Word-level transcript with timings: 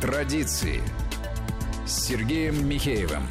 Традиции 0.00 0.80
с 1.84 2.06
Сергеем 2.06 2.66
Михеевым. 2.66 3.22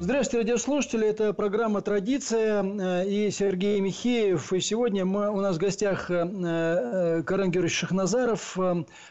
Здравствуйте, 0.00 0.38
радиослушатели. 0.38 1.06
Это 1.06 1.34
программа 1.34 1.82
«Традиция» 1.82 2.62
э, 2.62 3.08
и 3.10 3.30
Сергей 3.30 3.78
Михеев. 3.80 4.54
И 4.54 4.60
сегодня 4.60 5.04
мы, 5.04 5.30
у 5.30 5.42
нас 5.42 5.56
в 5.56 5.58
гостях 5.58 6.10
э, 6.10 6.14
э, 6.14 7.22
Карен 7.24 7.50
Георгиевич 7.50 7.76
Шахназаров, 7.76 8.56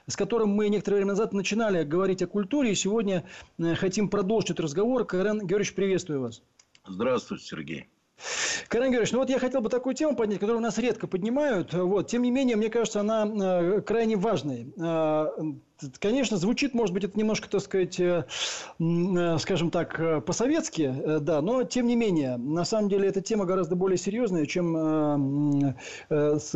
с 0.08 0.16
которым 0.16 0.50
мы 0.50 0.70
некоторое 0.70 0.96
время 0.96 1.12
назад 1.12 1.32
начинали 1.32 1.84
говорить 1.84 2.24
о 2.24 2.28
культуре. 2.28 2.72
И 2.72 2.76
сегодня 2.76 3.24
хотим 3.76 4.10
продолжить 4.10 4.50
этот 4.50 4.62
разговор. 4.62 5.06
Карен 5.06 5.38
Георгиевич, 5.38 5.76
приветствую 5.76 6.22
вас. 6.22 6.42
Здравствуйте, 6.88 7.46
Сергей. 7.46 7.90
Карен 8.68 8.92
Георгиевич, 8.92 9.12
ну 9.12 9.20
вот 9.20 9.30
я 9.30 9.40
хотел 9.40 9.62
бы 9.62 9.70
такую 9.70 9.96
тему 9.96 10.16
поднять, 10.16 10.40
которую 10.40 10.60
у 10.60 10.64
нас 10.64 10.78
редко 10.78 11.08
поднимают. 11.08 11.74
Вот. 11.74 12.08
Тем 12.08 12.22
не 12.22 12.32
менее, 12.32 12.56
мне 12.56 12.70
кажется, 12.70 13.02
она 13.02 13.82
крайне 13.82 14.16
важной. 14.16 14.74
Конечно, 16.00 16.38
звучит, 16.38 16.74
может 16.74 16.94
быть, 16.94 17.04
это 17.04 17.18
немножко, 17.18 17.50
так 17.50 17.62
сказать, 17.62 18.00
э, 18.00 18.26
э, 18.80 19.38
скажем 19.40 19.72
так, 19.72 20.00
э, 20.00 20.22
по-советски, 20.22 20.94
да, 21.22 21.42
но 21.42 21.64
тем 21.64 21.88
не 21.88 21.96
менее, 21.96 22.38
на 22.38 22.66
самом 22.66 22.90
деле, 22.90 23.08
эта 23.08 23.22
тема 23.22 23.46
гораздо 23.46 23.76
более 23.76 23.98
серьезная, 23.98 24.46
чем, 24.46 25.76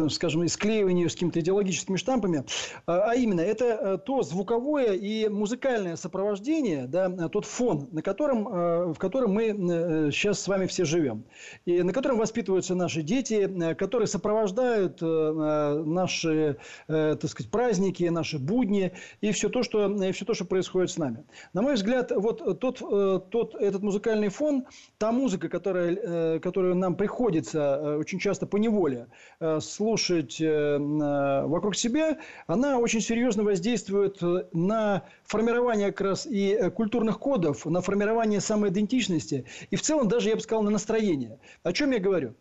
скажем, 0.10 0.48
склеивание 0.48 1.10
с 1.10 1.14
какими-то 1.14 1.40
идеологическими 1.40 1.98
штампами. 1.98 2.46
А 2.86 3.16
именно, 3.16 3.42
это 3.42 3.98
то 3.98 4.22
звуковое 4.22 4.94
и 4.94 5.28
музыкальное 5.28 5.96
сопровождение, 5.96 6.88
да, 6.88 7.10
тот 7.30 7.46
фон, 7.46 7.88
на 7.92 8.02
котором, 8.02 8.94
в 8.94 8.98
котором 8.98 9.34
мы 9.34 10.12
сейчас 10.12 10.40
с 10.42 10.48
вами 10.48 10.68
все 10.68 10.86
живем. 10.86 11.26
И 11.66 11.82
на 11.82 11.94
котором 11.94 12.18
воспитываются 12.18 12.76
наши 12.76 13.02
дети, 13.02 13.50
которые 13.76 14.08
сопровождают 14.08 15.02
наши, 15.02 16.58
так 16.88 17.28
сказать, 17.28 17.52
праздники, 17.52 18.04
наши 18.04 18.38
будни 18.40 18.94
и 19.22 19.32
все 19.32 19.50
то, 19.50 19.64
что, 19.64 19.88
и 19.88 20.12
все 20.12 20.26
то, 20.26 20.34
что 20.34 20.46
происходит 20.46 20.92
с 20.92 20.98
нами. 20.98 21.26
На 21.54 21.62
мой 21.62 21.76
взгляд, 21.76 22.12
вот 22.16 22.60
тот, 22.60 22.82
э, 22.82 23.20
тот, 23.30 23.56
этот 23.56 23.82
музыкальный 23.82 24.30
фон, 24.30 24.66
та 24.98 25.12
музыка, 25.12 25.50
которая, 25.50 25.96
э, 25.96 26.40
которую 26.40 26.76
нам 26.76 26.96
приходится 26.96 27.60
э, 27.60 27.98
очень 27.98 28.20
часто 28.20 28.46
по 28.46 28.58
неволе 28.58 29.08
слушать 29.60 30.40
вокруг 30.40 31.76
себя, 31.76 32.18
она 32.48 32.80
очень 32.80 33.02
серьезно 33.02 33.44
воздействует 33.44 34.20
на 34.54 35.04
формирование 35.24 35.92
как 35.92 36.02
раз 36.02 36.26
и 36.26 36.70
культурных 36.76 37.20
кодов, 37.20 37.66
на 37.66 37.82
формирование 37.82 38.40
самоидентичности 38.40 39.46
и 39.70 39.76
в 39.76 39.82
целом 39.82 40.08
даже, 40.08 40.30
я 40.30 40.36
бы 40.36 40.42
сказал, 40.42 40.64
на 40.64 40.70
настроение. 40.70 41.40
О 41.64 41.74
чем 41.74 41.92
я 41.92 42.00
говорю? 42.00 42.36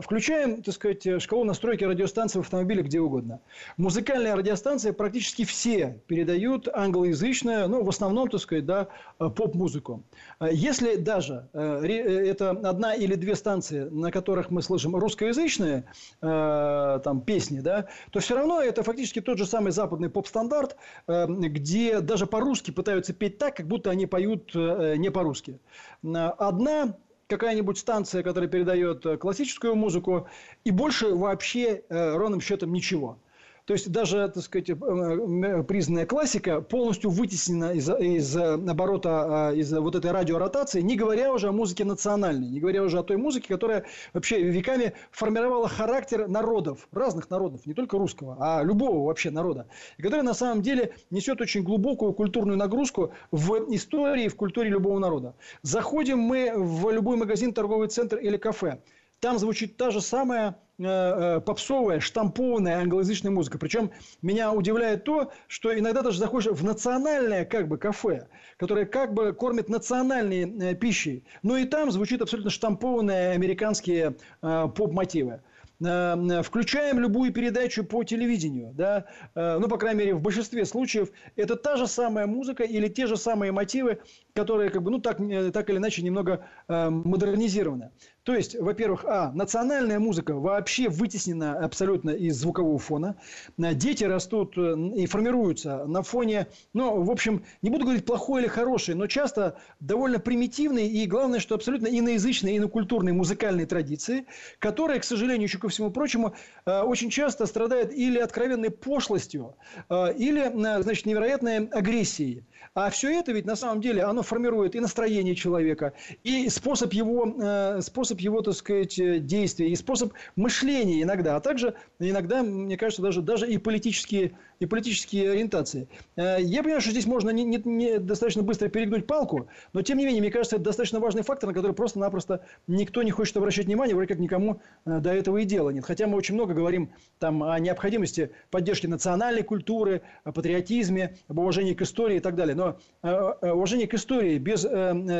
Включаем, 0.00 0.62
так 0.62 0.74
сказать, 0.74 1.22
шкалу 1.22 1.44
настройки 1.44 1.84
радиостанции 1.84 2.38
в 2.38 2.42
автомобиле 2.42 2.82
где 2.82 3.00
угодно. 3.00 3.40
Музыкальные 3.76 4.34
радиостанции 4.34 4.92
практически 4.92 5.44
все 5.44 6.00
передают 6.06 6.68
англоязычную, 6.68 7.68
ну, 7.68 7.82
в 7.82 7.88
основном, 7.88 8.28
так 8.28 8.40
сказать, 8.40 8.66
да, 8.66 8.88
э, 9.18 9.28
поп-музыку. 9.28 10.02
Э, 10.40 10.48
если 10.52 10.96
даже 10.96 11.48
э, 11.52 11.86
это 11.86 12.50
одна 12.50 12.94
или 12.94 13.14
две 13.14 13.34
станции, 13.34 13.88
на 13.90 14.10
которых 14.10 14.50
мы 14.50 14.62
слышим 14.62 14.94
русскоязычные 14.96 15.84
там, 16.20 17.20
песни, 17.20 17.60
да, 17.60 17.86
то 18.10 18.20
все 18.20 18.36
равно 18.36 18.60
это 18.60 18.82
фактически 18.82 19.20
тот 19.20 19.38
же 19.38 19.46
самый 19.46 19.72
западный 19.72 20.08
поп-стандарт, 20.08 20.76
где 21.06 22.00
даже 22.00 22.26
по-русски 22.26 22.70
пытаются 22.70 23.12
петь 23.12 23.38
так, 23.38 23.56
как 23.56 23.66
будто 23.66 23.90
они 23.90 24.06
поют 24.06 24.54
не 24.54 25.10
по-русски. 25.10 25.58
Одна 26.02 26.96
какая-нибудь 27.38 27.78
станция, 27.78 28.22
которая 28.22 28.48
передает 28.48 29.04
классическую 29.20 29.74
музыку, 29.74 30.28
и 30.64 30.70
больше 30.70 31.14
вообще 31.14 31.82
ровным 31.88 32.40
счетом 32.40 32.72
ничего. 32.72 33.18
То 33.66 33.72
есть 33.72 33.90
даже, 33.90 34.28
так 34.28 34.42
сказать, 34.42 34.68
э, 34.68 34.74
э, 34.74 35.62
признанная 35.62 36.04
классика 36.04 36.60
полностью 36.60 37.08
вытеснена 37.08 37.72
из, 37.72 37.88
из 37.88 38.36
оборота, 38.36 39.48
а, 39.48 39.52
из 39.54 39.72
вот 39.72 39.94
этой 39.94 40.10
радиоротации, 40.10 40.82
не 40.82 40.96
говоря 40.96 41.32
уже 41.32 41.48
о 41.48 41.52
музыке 41.52 41.84
национальной, 41.84 42.48
не 42.48 42.60
говоря 42.60 42.82
уже 42.82 42.98
о 42.98 43.02
той 43.02 43.16
музыке, 43.16 43.48
которая 43.48 43.86
вообще 44.12 44.42
веками 44.42 44.92
формировала 45.10 45.66
характер 45.66 46.28
народов, 46.28 46.88
разных 46.92 47.30
народов, 47.30 47.64
не 47.64 47.72
только 47.72 47.96
русского, 47.96 48.36
а 48.38 48.62
любого 48.62 49.06
вообще 49.06 49.30
народа, 49.30 49.66
которая 49.96 50.22
на 50.22 50.34
самом 50.34 50.60
деле 50.60 50.92
несет 51.10 51.40
очень 51.40 51.62
глубокую 51.62 52.12
культурную 52.12 52.58
нагрузку 52.58 53.12
в 53.30 53.74
истории, 53.74 54.28
в 54.28 54.36
культуре 54.36 54.68
любого 54.68 54.98
народа. 54.98 55.36
Заходим 55.62 56.18
мы 56.18 56.52
в 56.54 56.90
любой 56.90 57.16
магазин, 57.16 57.54
торговый 57.54 57.88
центр 57.88 58.18
или 58.18 58.36
кафе. 58.36 58.80
Там 59.24 59.38
звучит 59.38 59.78
та 59.78 59.90
же 59.90 60.02
самая 60.02 60.54
Э, 60.76 61.36
э, 61.36 61.40
попсовая, 61.40 62.00
штампованная 62.00 62.80
англоязычная 62.80 63.30
музыка. 63.30 63.58
Причем 63.58 63.92
меня 64.22 64.52
удивляет 64.52 65.04
то, 65.04 65.30
что 65.46 65.76
иногда 65.78 66.02
даже 66.02 66.18
заходишь 66.18 66.50
в 66.50 66.64
национальное 66.64 67.44
как 67.44 67.68
бы 67.68 67.78
кафе, 67.78 68.26
которое 68.56 68.84
как 68.84 69.14
бы 69.14 69.32
кормит 69.32 69.68
национальной 69.68 70.72
э, 70.72 70.74
пищей, 70.74 71.22
но 71.44 71.56
и 71.56 71.64
там 71.64 71.92
звучит 71.92 72.22
абсолютно 72.22 72.50
штампованные 72.50 73.30
американские 73.30 74.16
поп-мотивы. 74.40 75.42
Включаем 75.78 76.98
любую 76.98 77.32
передачу 77.32 77.84
по 77.84 78.04
телевидению, 78.04 78.72
да, 78.74 79.06
ну, 79.34 79.68
по 79.68 79.76
крайней 79.76 79.98
мере, 79.98 80.14
в 80.14 80.22
большинстве 80.22 80.64
случаев 80.64 81.10
это 81.34 81.56
та 81.56 81.76
же 81.76 81.88
самая 81.88 82.26
музыка 82.26 82.62
или 82.62 82.86
те 82.88 83.06
же 83.06 83.16
самые 83.16 83.50
мотивы, 83.50 83.98
которые, 84.34 84.70
как 84.70 84.82
бы, 84.82 84.90
ну, 84.90 84.98
так, 84.98 85.18
так 85.52 85.70
или 85.70 85.76
иначе 85.76 86.02
немного 86.02 86.44
модернизированы. 86.68 87.90
То 88.24 88.34
есть, 88.34 88.58
во-первых, 88.58 89.04
а, 89.04 89.32
национальная 89.34 89.98
музыка 89.98 90.34
вообще 90.34 90.88
вытеснена 90.88 91.58
абсолютно 91.58 92.08
из 92.08 92.36
звукового 92.38 92.78
фона. 92.78 93.16
Дети 93.58 94.04
растут 94.04 94.56
э, 94.56 94.74
и 94.96 95.04
формируются 95.04 95.84
на 95.84 96.02
фоне, 96.02 96.46
ну, 96.72 97.02
в 97.02 97.10
общем, 97.10 97.44
не 97.60 97.68
буду 97.68 97.84
говорить 97.84 98.06
плохой 98.06 98.40
или 98.40 98.48
хороший, 98.48 98.94
но 98.94 99.06
часто 99.06 99.58
довольно 99.78 100.18
примитивной 100.18 100.88
и, 100.88 101.06
главное, 101.06 101.38
что 101.38 101.54
абсолютно 101.54 101.86
иноязычной, 101.86 102.56
инокультурной 102.56 103.12
музыкальной 103.12 103.66
традиции, 103.66 104.24
которая, 104.58 105.00
к 105.00 105.04
сожалению, 105.04 105.46
еще 105.46 105.58
ко 105.58 105.68
всему 105.68 105.90
прочему, 105.90 106.34
э, 106.64 106.80
очень 106.80 107.10
часто 107.10 107.44
страдает 107.44 107.92
или 107.92 108.18
откровенной 108.18 108.70
пошлостью, 108.70 109.54
э, 109.90 110.14
или, 110.14 110.50
значит, 110.82 111.04
невероятной 111.04 111.66
агрессией. 111.66 112.44
А 112.74 112.88
все 112.88 113.10
это 113.10 113.32
ведь 113.32 113.44
на 113.44 113.54
самом 113.54 113.82
деле 113.82 114.02
оно 114.02 114.22
формирует 114.24 114.74
и 114.74 114.80
настроение 114.80 115.34
человека, 115.34 115.92
и 116.22 116.48
способ 116.48 116.92
его, 116.92 117.80
способ 117.80 118.14
способ 118.14 118.20
его, 118.20 118.42
так 118.42 118.54
сказать, 118.54 118.98
э, 118.98 119.18
действия, 119.18 119.68
и 119.68 119.76
способ 119.76 120.12
мышления 120.36 121.02
иногда, 121.02 121.36
а 121.36 121.40
также 121.40 121.74
иногда, 121.98 122.42
мне 122.42 122.76
кажется, 122.76 123.02
даже, 123.02 123.22
даже 123.22 123.50
и, 123.50 123.58
политические, 123.58 124.32
и 124.60 124.66
политические 124.66 125.32
ориентации. 125.32 125.88
Э, 126.16 126.36
я 126.40 126.62
понимаю, 126.62 126.80
что 126.80 126.90
здесь 126.90 127.06
можно 127.06 127.30
не, 127.30 127.44
не, 127.44 127.60
не 127.64 127.98
достаточно 127.98 128.42
быстро 128.42 128.68
перегнуть 128.68 129.06
палку, 129.06 129.48
но 129.72 129.82
тем 129.82 129.98
не 129.98 130.04
менее, 130.04 130.20
мне 130.20 130.30
кажется, 130.30 130.56
это 130.56 130.64
достаточно 130.64 131.00
важный 131.00 131.22
фактор, 131.22 131.48
на 131.48 131.54
который 131.54 131.72
просто-напросто 131.72 132.44
никто 132.66 133.02
не 133.02 133.10
хочет 133.10 133.36
обращать 133.36 133.66
внимание, 133.66 133.94
вроде 133.94 134.08
как 134.08 134.18
никому 134.18 134.60
э, 134.84 135.00
до 135.00 135.12
этого 135.12 135.38
и 135.38 135.44
дела 135.44 135.70
нет. 135.70 135.84
Хотя 135.84 136.06
мы 136.06 136.16
очень 136.16 136.34
много 136.34 136.54
говорим 136.54 136.90
там 137.18 137.42
о 137.42 137.58
необходимости 137.58 138.30
поддержки 138.50 138.86
национальной 138.86 139.42
культуры, 139.42 140.02
о 140.24 140.32
патриотизме, 140.32 141.16
об 141.28 141.38
уважении 141.38 141.74
к 141.74 141.82
истории 141.82 142.16
и 142.16 142.20
так 142.20 142.34
далее. 142.34 142.54
Но 142.54 142.78
уважение 143.02 143.86
к 143.86 143.94
истории 143.94 144.13
без, 144.38 144.66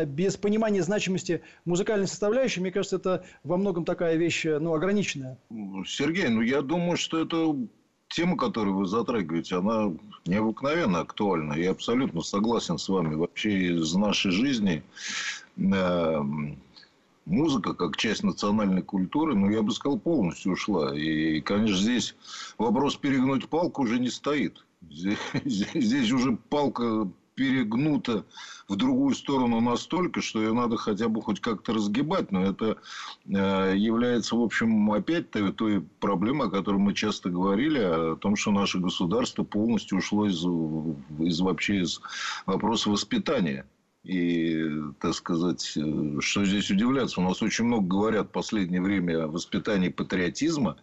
без 0.06 0.37
понимания 0.37 0.82
значимости 0.82 1.43
музыкальной 1.65 2.06
составляющей, 2.06 2.60
мне 2.60 2.71
кажется, 2.71 2.97
это 2.97 3.25
во 3.43 3.56
многом 3.56 3.84
такая 3.84 4.16
вещь 4.16 4.44
ну, 4.44 4.75
ограниченная. 4.75 5.38
Сергей, 5.87 6.28
ну 6.28 6.41
я 6.41 6.62
думаю, 6.62 6.97
что 6.97 7.21
это 7.21 7.56
тема, 8.09 8.37
которую 8.37 8.77
вы 8.77 8.87
затрагиваете, 8.87 9.56
она 9.56 9.93
необыкновенно 10.27 11.00
актуальна. 11.00 11.55
Я 11.55 11.72
абсолютно 11.72 12.22
согласен 12.22 12.78
с 12.78 12.88
вами. 12.88 13.15
Вообще 13.15 13.75
из 13.75 13.94
нашей 13.94 14.31
жизни 14.31 14.82
э, 15.56 16.22
музыка 17.26 17.75
как 17.75 17.97
часть 17.97 18.22
национальной 18.22 18.82
культуры, 18.82 19.34
ну, 19.34 19.50
я 19.50 19.62
бы 19.62 19.72
сказал, 19.72 19.99
полностью 19.99 20.53
ушла. 20.53 20.97
И, 20.97 21.41
конечно, 21.41 21.76
здесь 21.76 22.15
вопрос 22.58 22.96
перегнуть 22.96 23.49
палку 23.49 23.82
уже 23.82 23.99
не 23.99 24.11
стоит. 24.11 24.64
Здесь, 24.88 25.19
здесь 25.44 26.12
уже 26.12 26.37
палка 26.49 27.08
перегнута 27.34 28.25
в 28.69 28.76
другую 28.76 29.14
сторону 29.14 29.60
настолько, 29.60 30.22
что 30.22 30.40
ее 30.40 30.52
надо 30.52 30.76
хотя 30.76 31.08
бы 31.08 31.20
хоть 31.22 31.40
как-то 31.40 31.72
разгибать. 31.75 32.32
Но 32.32 32.44
это 32.44 32.78
э, 33.26 33.75
является, 33.76 34.36
в 34.36 34.42
общем, 34.42 34.90
опять 34.92 35.31
той, 35.31 35.52
той 35.52 35.81
проблемой, 36.00 36.48
о 36.48 36.50
которой 36.50 36.78
мы 36.78 36.94
часто 36.94 37.31
говорили, 37.31 37.78
о 37.78 38.16
том, 38.16 38.36
что 38.36 38.50
наше 38.50 38.78
государство 38.78 39.44
полностью 39.44 39.98
ушло 39.98 40.26
из, 40.26 40.44
из 41.20 41.40
вообще 41.40 41.82
из 41.82 42.00
вопроса 42.46 42.90
воспитания 42.90 43.66
И, 44.05 44.69
так 45.01 45.15
сказать, 45.15 45.73
э, 45.77 46.21
что 46.21 46.45
здесь 46.45 46.71
удивляться? 46.71 47.21
У 47.21 47.25
нас 47.25 47.41
очень 47.41 47.65
много 47.65 47.87
говорят 47.87 48.27
в 48.27 48.33
последнее 48.33 48.83
время 48.83 49.25
о 49.25 49.29
воспитании 49.29 49.89
патриотизма 49.89 50.77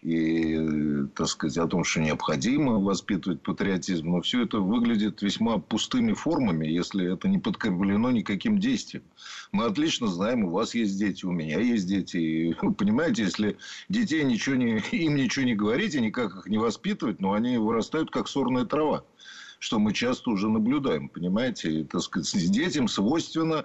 и, 0.00 1.04
так 1.14 1.28
сказать, 1.28 1.58
о 1.58 1.68
том, 1.68 1.84
что 1.84 2.00
необходимо 2.00 2.80
воспитывать 2.80 3.42
патриотизм. 3.42 4.12
Но 4.12 4.22
все 4.22 4.44
это 4.44 4.58
выглядит 4.58 5.20
весьма 5.20 5.58
пустыми 5.58 6.14
формами, 6.14 6.66
если 6.66 7.12
это 7.12 7.28
не 7.28 7.38
подкреплено 7.38 8.10
никаким 8.10 8.58
действием. 8.58 9.04
Мы 9.52 9.66
отлично 9.66 10.06
знаем, 10.06 10.44
у 10.44 10.50
вас 10.50 10.74
есть 10.74 10.98
дети, 10.98 11.26
у 11.26 11.30
меня 11.30 11.60
есть 11.60 11.86
дети. 11.86 12.16
И, 12.16 12.54
понимаете, 12.78 13.24
если 13.24 13.58
детей 13.90 14.24
ничего 14.24 14.56
не, 14.56 14.78
им 14.92 15.16
ничего 15.16 15.44
не 15.44 15.54
говорить 15.54 15.94
и 15.94 16.00
никак 16.00 16.36
их 16.36 16.46
не 16.46 16.56
воспитывать, 16.56 17.20
но 17.20 17.34
они 17.34 17.58
вырастают 17.58 18.10
как 18.10 18.28
сорная 18.28 18.64
трава 18.64 19.04
что 19.62 19.78
мы 19.78 19.92
часто 19.92 20.30
уже 20.30 20.48
наблюдаем, 20.48 21.08
понимаете? 21.08 21.70
И, 21.70 21.84
так 21.84 22.00
сказать, 22.00 22.50
детям 22.50 22.88
свойственно 22.88 23.64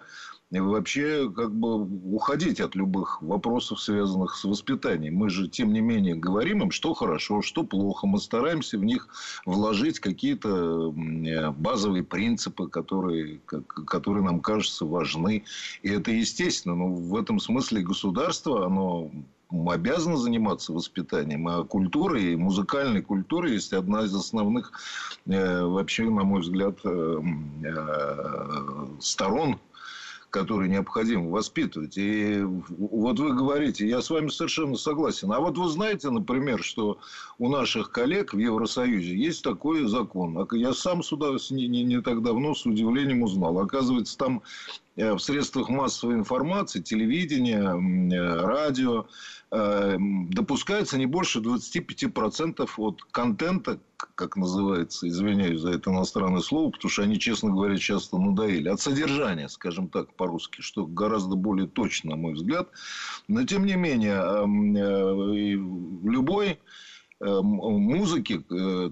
вообще 0.52 1.28
как 1.36 1.52
бы 1.56 1.86
уходить 2.14 2.60
от 2.62 2.76
любых 2.76 3.20
вопросов, 3.24 3.82
связанных 3.82 4.36
с 4.36 4.44
воспитанием. 4.44 5.16
Мы 5.16 5.32
же, 5.32 5.48
тем 5.48 5.74
не 5.74 5.82
менее, 5.82 6.14
говорим 6.14 6.62
им, 6.62 6.70
что 6.70 6.94
хорошо, 6.94 7.42
что 7.42 7.64
плохо. 7.64 8.06
Мы 8.06 8.20
стараемся 8.20 8.78
в 8.78 8.86
них 8.86 9.10
вложить 9.48 10.00
какие-то 10.00 10.94
базовые 11.58 12.04
принципы, 12.04 12.68
которые, 12.68 13.40
которые 13.88 14.24
нам 14.24 14.40
кажутся 14.40 14.86
важны. 14.86 15.46
И 15.82 15.90
это 15.90 16.12
естественно. 16.12 16.76
Но 16.76 16.90
в 16.90 17.16
этом 17.16 17.40
смысле 17.40 17.82
государство, 17.82 18.68
оно 18.68 19.10
обязаны 19.50 20.18
заниматься 20.18 20.74
воспитанием, 20.74 21.48
а 21.48 21.64
культура 21.64 22.20
и 22.20 22.36
музыкальная 22.36 23.02
культура 23.02 23.50
есть 23.50 23.74
одна 23.74 24.04
из 24.04 24.14
основных, 24.14 24.72
э, 25.26 25.64
вообще, 25.64 26.04
на 26.04 26.24
мой 26.24 26.42
взгляд, 26.42 26.80
э, 26.84 27.22
э, 27.64 28.88
сторон 29.00 29.60
которые 30.30 30.70
необходимо 30.70 31.30
воспитывать. 31.30 31.98
И 31.98 32.42
вот 32.44 33.18
вы 33.18 33.34
говорите, 33.34 33.88
я 33.88 34.02
с 34.02 34.10
вами 34.10 34.28
совершенно 34.28 34.76
согласен. 34.76 35.32
А 35.32 35.40
вот 35.40 35.58
вы 35.58 35.70
знаете, 35.70 36.10
например, 36.10 36.62
что 36.64 37.00
у 37.40 37.50
наших 37.50 37.92
коллег 37.92 38.34
в 38.34 38.38
Евросоюзе 38.38 39.16
есть 39.16 39.44
такой 39.44 39.88
закон. 39.88 40.38
А 40.38 40.56
я 40.56 40.74
сам 40.74 41.02
сюда 41.02 41.30
не, 41.50 41.68
не, 41.68 41.84
не 41.84 42.02
так 42.02 42.22
давно 42.22 42.54
с 42.54 42.66
удивлением 42.66 43.24
узнал. 43.24 43.58
Оказывается, 43.60 44.18
там 44.18 44.44
в 44.98 45.20
средствах 45.20 45.70
массовой 45.70 46.16
информации, 46.16 46.82
телевидения, 46.82 47.62
э, 47.62 48.42
радио, 48.42 49.06
э, 49.52 49.98
допускается 50.30 50.98
не 50.98 51.06
больше 51.06 51.40
25% 51.40 52.80
от 52.80 53.04
контента, 53.12 53.80
как 54.16 54.36
называется, 54.36 55.08
извиняюсь 55.08 55.62
за 55.62 55.70
это 55.72 55.92
иностранное 55.92 56.42
слово, 56.42 56.72
потому 56.72 56.90
что 56.90 57.04
они, 57.04 57.20
честно 57.20 57.52
говоря, 57.52 57.78
часто 57.78 58.18
надоели, 58.18 58.70
от 58.70 58.82
содержания, 58.82 59.50
скажем 59.50 59.88
так, 59.88 60.14
по-русски, 60.16 60.62
что 60.62 60.88
гораздо 60.88 61.36
более 61.36 61.68
точно, 61.68 62.12
на 62.12 62.16
мой 62.18 62.34
взгляд. 62.34 62.70
Но, 63.28 63.44
тем 63.44 63.66
не 63.66 63.76
менее, 63.76 64.20
любой 66.04 66.60
музыки, 67.20 68.44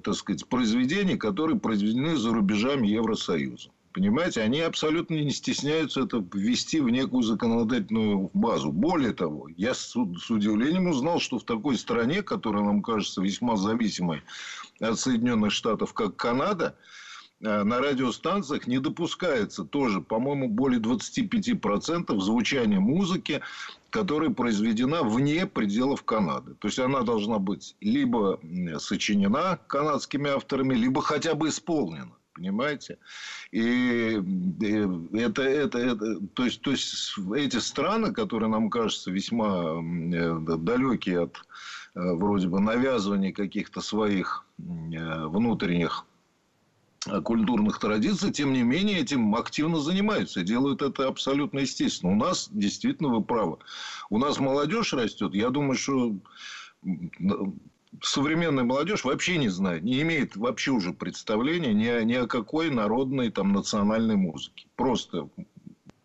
так 0.03 0.15
сказать, 0.15 0.47
произведений, 0.47 1.17
которые 1.17 1.59
произведены 1.59 2.15
за 2.15 2.33
рубежами 2.33 2.87
Евросоюза. 2.87 3.69
Понимаете, 3.95 4.41
они 4.41 4.59
абсолютно 4.59 5.13
не 5.13 5.31
стесняются 5.31 6.01
это 6.01 6.21
ввести 6.33 6.81
в 6.81 6.89
некую 6.89 7.23
законодательную 7.23 8.29
базу. 8.33 8.73
Более 8.73 9.13
того, 9.13 9.47
я 9.55 9.73
с, 9.73 9.93
с 9.93 10.29
удивлением 10.29 10.87
узнал, 10.87 11.21
что 11.21 11.39
в 11.39 11.45
такой 11.45 11.77
стране, 11.77 12.21
которая 12.21 12.65
нам 12.65 12.81
кажется 12.81 13.21
весьма 13.21 13.55
зависимой 13.55 14.21
от 14.81 14.99
Соединенных 14.99 15.53
Штатов, 15.53 15.93
как 15.93 16.17
Канада, 16.17 16.75
э, 17.39 17.63
на 17.63 17.79
радиостанциях 17.79 18.67
не 18.67 18.79
допускается 18.79 19.63
тоже, 19.63 20.01
по-моему, 20.01 20.49
более 20.49 20.81
25% 20.81 22.19
звучания 22.19 22.81
музыки, 22.81 23.39
которая 23.91 24.29
произведена 24.29 25.03
вне 25.03 25.47
пределов 25.47 26.03
Канады. 26.03 26.55
То 26.55 26.67
есть, 26.67 26.79
она 26.79 27.03
должна 27.03 27.39
быть 27.39 27.77
либо 27.79 28.41
сочинена 28.77 29.57
канадскими 29.67 30.31
авторами, 30.31 30.75
либо 30.75 31.01
хотя 31.01 31.33
бы 31.33 31.47
исполнена. 31.47 32.11
Понимаете? 32.35 32.97
И 33.51 34.21
это, 35.13 35.41
это, 35.41 35.77
это, 35.77 36.19
то, 36.33 36.43
есть, 36.43 36.61
то 36.61 36.71
есть, 36.71 37.15
эти 37.33 37.57
страны, 37.57 38.13
которые 38.13 38.49
нам 38.49 38.69
кажутся 38.69 39.09
весьма 39.09 39.81
э, 39.81 40.39
далекие 40.57 41.23
от 41.23 41.37
э, 41.37 42.13
вроде 42.13 42.49
бы 42.49 42.59
навязывания 42.59 43.31
каких-то 43.31 43.79
своих 43.79 44.45
э, 44.59 44.63
внутренних 45.27 46.05
культурных 47.23 47.79
традиций, 47.79 48.33
тем 48.33 48.51
не 48.51 48.63
менее, 48.63 48.99
этим 48.99 49.35
активно 49.35 49.79
занимаются 49.79 50.43
делают 50.43 50.81
это 50.81 51.07
абсолютно 51.07 51.59
естественно. 51.59 52.11
У 52.11 52.15
нас, 52.15 52.49
действительно, 52.51 53.09
вы 53.09 53.23
правы, 53.23 53.59
у 54.09 54.17
нас 54.17 54.39
молодежь 54.39 54.91
растет. 54.91 55.33
Я 55.35 55.51
думаю, 55.51 55.75
что 55.75 56.15
современная 58.01 58.63
молодежь 58.63 59.03
вообще 59.03 59.37
не 59.37 59.49
знает, 59.49 59.83
не 59.83 60.01
имеет 60.01 60.35
вообще 60.35 60.71
уже 60.71 60.93
представления 60.93 61.73
ни, 61.73 62.03
ни 62.03 62.13
о 62.13 62.27
какой 62.27 62.69
народной 62.69 63.31
там, 63.31 63.53
национальной 63.53 64.15
музыке. 64.15 64.67
Просто, 64.75 65.29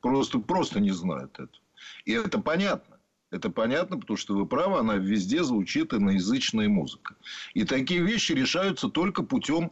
просто, 0.00 0.38
просто 0.38 0.80
не 0.80 0.90
знает 0.90 1.30
это. 1.38 1.58
И 2.04 2.12
это 2.12 2.38
понятно. 2.40 2.96
Это 3.30 3.48
понятно, 3.48 3.96
потому 3.96 4.16
что 4.16 4.34
вы 4.34 4.44
правы, 4.44 4.80
она 4.80 4.96
везде 4.96 5.44
звучит 5.44 5.94
иноязычная 5.94 6.68
музыка. 6.68 7.14
И 7.54 7.64
такие 7.64 8.02
вещи 8.02 8.32
решаются 8.32 8.88
только 8.88 9.22
путем 9.22 9.70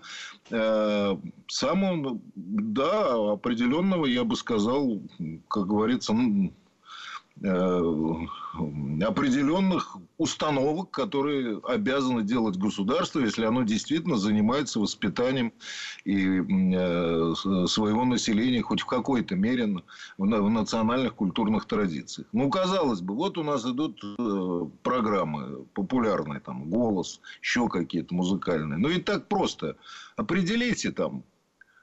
э, 0.50 1.16
самого, 1.48 2.20
да, 2.36 3.32
определенного, 3.32 4.06
я 4.06 4.22
бы 4.22 4.36
сказал, 4.36 5.02
как 5.48 5.66
говорится, 5.66 6.14
определенных 7.42 9.96
установок, 10.16 10.90
которые 10.90 11.60
обязаны 11.64 12.22
делать 12.22 12.56
государство, 12.56 13.20
если 13.20 13.44
оно 13.44 13.62
действительно 13.62 14.16
занимается 14.16 14.80
воспитанием 14.80 15.52
и 16.04 16.40
э, 16.40 17.34
своего 17.66 18.04
населения 18.04 18.62
хоть 18.62 18.80
в 18.80 18.86
какой-то 18.86 19.36
мере 19.36 19.82
в 20.16 20.24
национальных 20.24 21.14
культурных 21.14 21.66
традициях. 21.66 22.26
Ну, 22.32 22.50
казалось 22.50 23.00
бы, 23.00 23.14
вот 23.14 23.38
у 23.38 23.44
нас 23.44 23.64
идут 23.64 24.02
э, 24.02 24.66
программы 24.82 25.64
популярные, 25.74 26.40
там, 26.40 26.68
голос, 26.68 27.20
еще 27.40 27.68
какие-то 27.68 28.14
музыкальные. 28.14 28.78
Ну, 28.78 28.88
и 28.88 29.00
так 29.00 29.28
просто. 29.28 29.76
Определите 30.16 30.90
там 30.90 31.22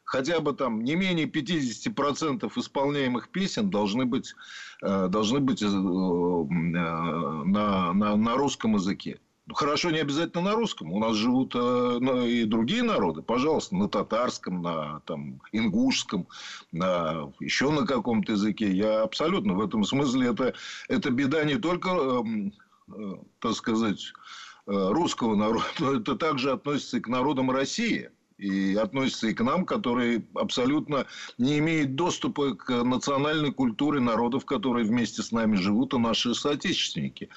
хотя 0.06 0.40
бы 0.40 0.54
там 0.54 0.84
не 0.84 0.96
менее 0.96 1.26
50% 1.26 2.52
исполняемых 2.56 3.30
песен 3.30 3.70
должны 3.70 4.06
быть, 4.06 4.34
э, 4.82 5.08
должны 5.10 5.40
быть 5.40 5.62
э, 5.62 5.68
на, 5.68 7.94
на, 7.94 8.16
на 8.16 8.38
русском 8.38 8.76
языке. 8.76 9.20
Ну, 9.48 9.54
хорошо, 9.54 9.92
не 9.92 10.00
обязательно 10.00 10.44
на 10.44 10.56
русском. 10.56 10.92
У 10.92 11.00
нас 11.00 11.16
живут 11.16 11.54
э, 11.56 12.28
и 12.28 12.46
другие 12.46 12.84
народы. 12.84 13.22
Пожалуйста, 13.22 13.76
на 13.76 13.90
татарском, 13.90 14.62
на 14.62 15.02
там, 15.02 15.42
ингушском, 15.52 16.28
на, 16.72 17.32
еще 17.40 17.72
на 17.72 17.86
каком-то 17.86 18.34
языке. 18.34 18.72
Я 18.72 19.04
абсолютно 19.04 19.54
в 19.54 19.62
этом 19.62 19.84
смысле 19.84 20.30
это, 20.30 20.54
это 20.88 21.12
беда 21.12 21.44
не 21.44 21.58
только, 21.58 22.24
так 23.40 23.54
сказать, 23.54 24.14
русского 24.66 25.36
народа, 25.36 25.66
но 25.80 25.94
это 25.94 26.16
также 26.16 26.52
относится 26.52 26.98
и 26.98 27.02
к 27.02 27.08
народам 27.08 27.52
России 27.52 28.10
и 28.38 28.76
относится 28.76 29.28
и 29.28 29.34
к 29.34 29.42
нам, 29.42 29.66
которые 29.66 30.26
абсолютно 30.34 31.06
не 31.38 31.60
имеют 31.60 31.96
доступа 31.96 32.56
к 32.56 32.84
национальной 32.84 33.52
культуре 33.52 34.00
народов, 34.00 34.46
которые 34.46 34.86
вместе 34.86 35.22
с 35.22 35.32
нами 35.32 35.56
живут, 35.56 35.94
и 35.94 35.98
наши 35.98 36.34
соотечественники. 36.34 37.30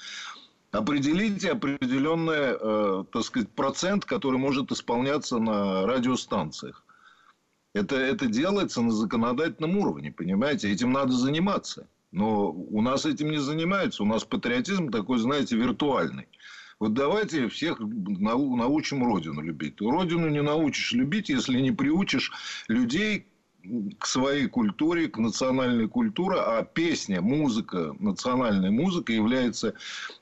Определите 0.71 1.51
определенный, 1.51 2.55
э, 2.59 3.03
так 3.11 3.23
сказать, 3.23 3.49
процент, 3.49 4.05
который 4.05 4.37
может 4.37 4.71
исполняться 4.71 5.39
на 5.39 5.87
радиостанциях. 5.87 6.83
Это, 7.73 7.95
это 7.95 8.27
делается 8.27 8.81
на 8.81 8.91
законодательном 8.91 9.77
уровне, 9.77 10.11
понимаете? 10.11 10.71
Этим 10.71 10.91
надо 10.91 11.13
заниматься. 11.13 11.87
Но 12.11 12.51
у 12.51 12.81
нас 12.81 13.05
этим 13.05 13.29
не 13.29 13.37
занимаются. 13.37 14.03
У 14.03 14.05
нас 14.05 14.23
патриотизм 14.23 14.89
такой, 14.89 15.19
знаете, 15.19 15.55
виртуальный. 15.55 16.27
Вот 16.79 16.93
давайте 16.93 17.49
всех 17.49 17.79
научим 17.79 19.03
Родину 19.03 19.41
любить. 19.41 19.81
Родину 19.81 20.29
не 20.29 20.41
научишь 20.41 20.93
любить, 20.93 21.27
если 21.27 21.59
не 21.59 21.71
приучишь 21.71 22.31
людей 22.69 23.25
к 23.99 24.05
своей 24.05 24.47
культуре, 24.47 25.09
к 25.09 25.17
национальной 25.17 25.89
культуре, 25.89 26.37
а 26.39 26.63
песня, 26.63 27.21
музыка, 27.21 27.93
национальная 27.99 28.71
музыка 28.71 29.11
является 29.11 29.73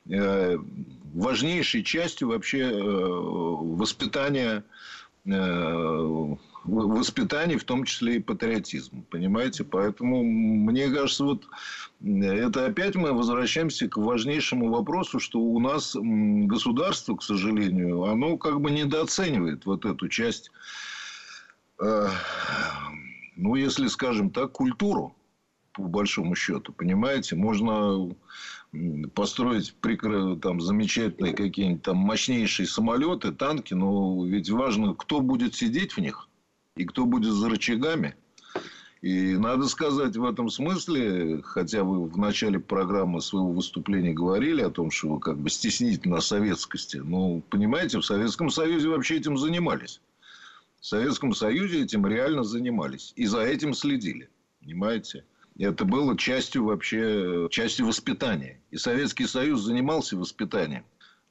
э, 0.10 0.58
важнейшей 1.14 1.84
частью 1.84 2.30
вообще 2.30 2.62
э, 2.62 2.82
воспитания 2.82 4.64
э, 6.68 6.72
воспитания, 6.72 7.58
в 7.58 7.64
том 7.64 7.84
числе 7.84 8.18
и 8.18 8.20
патриотизм. 8.20 9.04
Понимаете? 9.10 9.64
Поэтому, 9.64 10.24
мне 10.24 10.90
кажется, 10.90 11.24
вот 11.24 11.46
это 12.04 12.66
опять 12.66 12.96
мы 12.96 13.14
возвращаемся 13.14 13.88
к 13.88 13.98
важнейшему 13.98 14.70
вопросу, 14.70 15.20
что 15.20 15.40
у 15.40 15.60
нас 15.60 15.96
государство, 15.96 17.16
к 17.16 17.24
сожалению, 17.24 18.04
оно 18.04 18.38
как 18.38 18.62
бы 18.62 18.72
недооценивает 18.72 19.66
вот 19.66 19.86
эту 19.86 20.08
часть 20.08 20.52
э, 21.82 22.08
ну, 23.38 23.56
если, 23.56 23.88
скажем 23.88 24.32
так, 24.32 24.52
культуру, 24.52 25.16
по 25.74 25.84
большому 25.84 26.36
счету, 26.36 26.74
понимаете, 26.74 27.36
можно 27.36 28.16
построить 29.14 29.74
прикр... 29.76 30.38
там 30.42 30.60
замечательные 30.60 31.34
какие-нибудь 31.34 31.84
там 31.84 31.98
мощнейшие 31.98 32.68
самолеты, 32.68 33.32
танки, 33.32 33.74
но 33.74 34.26
ведь 34.26 34.50
важно, 34.50 34.94
кто 34.96 35.22
будет 35.22 35.56
сидеть 35.56 35.94
в 35.94 36.00
них 36.00 36.28
и 36.78 36.86
кто 36.86 37.06
будет 37.06 37.34
за 37.34 37.50
рычагами. 37.50 38.16
И 39.02 39.38
надо 39.38 39.68
сказать 39.68 40.18
в 40.18 40.26
этом 40.26 40.50
смысле, 40.50 41.42
хотя 41.44 41.84
вы 41.84 42.06
в 42.08 42.18
начале 42.18 42.60
программы 42.60 43.22
своего 43.22 43.52
выступления 43.52 44.14
говорили 44.14 44.62
о 44.62 44.72
том, 44.72 44.90
что 44.90 45.10
вы 45.10 45.20
как 45.20 45.38
бы 45.38 45.50
стеснительно 45.50 46.20
советскости. 46.20 46.98
Ну, 46.98 47.44
понимаете, 47.50 48.00
в 48.00 48.06
Советском 48.06 48.50
Союзе 48.50 48.90
вообще 48.90 49.18
этим 49.18 49.38
занимались. 49.38 50.02
В 50.80 50.86
Советском 50.86 51.34
Союзе 51.36 51.84
этим 51.84 52.08
реально 52.08 52.44
занимались. 52.44 53.14
И 53.16 53.26
за 53.26 53.42
этим 53.42 53.74
следили. 53.74 54.30
Понимаете? 54.62 55.24
Это 55.60 55.86
было 55.86 56.18
частью 56.18 56.66
вообще, 56.66 57.48
частью 57.52 57.88
воспитания. 57.88 58.60
И 58.72 58.78
Советский 58.78 59.26
Союз 59.26 59.62
занимался 59.62 60.18
воспитанием. 60.18 60.84